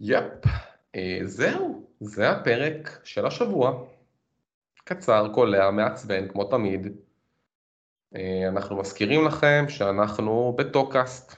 יפ, 0.00 0.46
אה, 0.46 0.50
זהו, 1.24 1.86
זה 2.00 2.30
הפרק 2.30 3.00
של 3.04 3.26
השבוע. 3.26 3.84
קצר, 4.84 5.28
קולע, 5.34 5.70
מעצבן, 5.70 6.28
כמו 6.28 6.44
תמיד. 6.44 6.86
אה, 8.16 8.48
אנחנו 8.48 8.76
מזכירים 8.76 9.24
לכם 9.24 9.64
שאנחנו 9.68 10.54
בטוקאסט, 10.58 11.36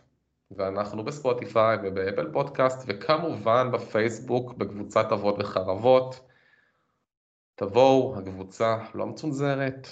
ואנחנו 0.50 1.04
בספוטיפיי 1.04 1.76
ובאפל 1.82 2.32
פודקאסט, 2.32 2.84
וכמובן 2.86 3.70
בפייסבוק, 3.72 4.54
בקבוצת 4.54 5.12
אבות 5.12 5.36
וחרבות. 5.38 6.20
תבואו, 7.54 8.18
הקבוצה 8.18 8.76
לא 8.94 9.06
מצונזרת, 9.06 9.88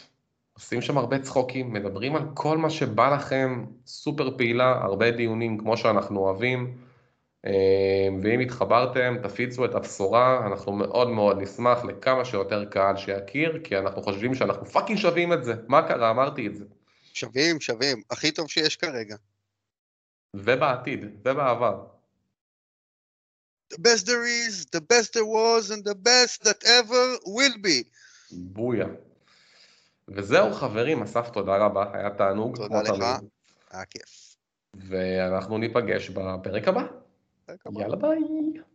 עושים 0.53 0.83
שם 0.83 0.99
הרבה 0.99 1.19
צחוקים, 1.19 1.73
מדברים 1.73 2.17
על 2.17 2.23
כל 2.35 2.59
מה 2.59 2.71
שבא 2.71 3.15
לכם, 3.15 3.65
סופר 3.87 4.37
פעילה, 4.37 4.85
הרבה 4.85 5.11
דיונים 5.11 5.59
כמו 5.59 5.77
שאנחנו 5.77 6.21
אוהבים. 6.21 6.86
אה, 7.47 8.09
ואם 8.23 8.41
התחברתם, 8.41 9.17
תפיצו 9.23 9.65
את 9.65 9.75
הבשורה, 9.75 10.47
אנחנו 10.47 10.73
מאוד 10.73 11.11
מאוד 11.11 11.43
נשמח 11.43 11.85
לכמה 11.85 12.25
שיותר 12.25 12.65
קהל 12.65 12.97
שיכיר, 12.97 13.61
כי 13.65 13.79
אנחנו 13.79 14.03
חושבים 14.03 14.35
שאנחנו 14.35 14.67
פאקינג 14.67 14.99
שווים 14.99 15.33
את 15.33 15.45
זה. 15.45 15.55
מה 15.69 15.89
קרה? 15.89 16.11
אמרתי 16.11 16.47
את 16.47 16.57
זה. 16.57 16.65
שווים, 17.15 17.61
שווים. 17.61 18.03
הכי 18.11 18.31
טוב 18.31 18.51
שיש 18.51 18.77
כרגע. 18.77 19.17
ובעתיד, 20.35 21.05
ובעבר. 21.25 21.87
The 23.75 23.79
best 23.79 24.07
there 24.07 24.27
is, 24.27 24.67
the 24.77 24.81
best 24.81 25.13
there 25.15 25.25
was, 25.25 25.71
and 25.71 25.85
the 25.85 25.95
best 25.95 26.45
that 26.45 26.65
ever 26.65 27.19
will 27.27 27.57
be. 27.67 27.85
בויה. 28.33 28.87
וזהו 30.09 30.53
חברים, 30.55 31.03
אסף 31.03 31.29
תודה 31.29 31.57
רבה, 31.57 31.85
היה 31.93 32.11
תענוג. 32.11 32.57
תודה 32.57 32.83
לך. 32.83 33.05
היה 33.71 33.85
כיף. 33.85 34.37
ואנחנו 34.75 35.59
ניפגש 35.59 36.11
בפרק 36.11 36.69
הבא. 36.69 37.06
Come 37.47 37.77
on. 37.77 37.83
Yalla 37.83 37.97
bye. 37.97 38.66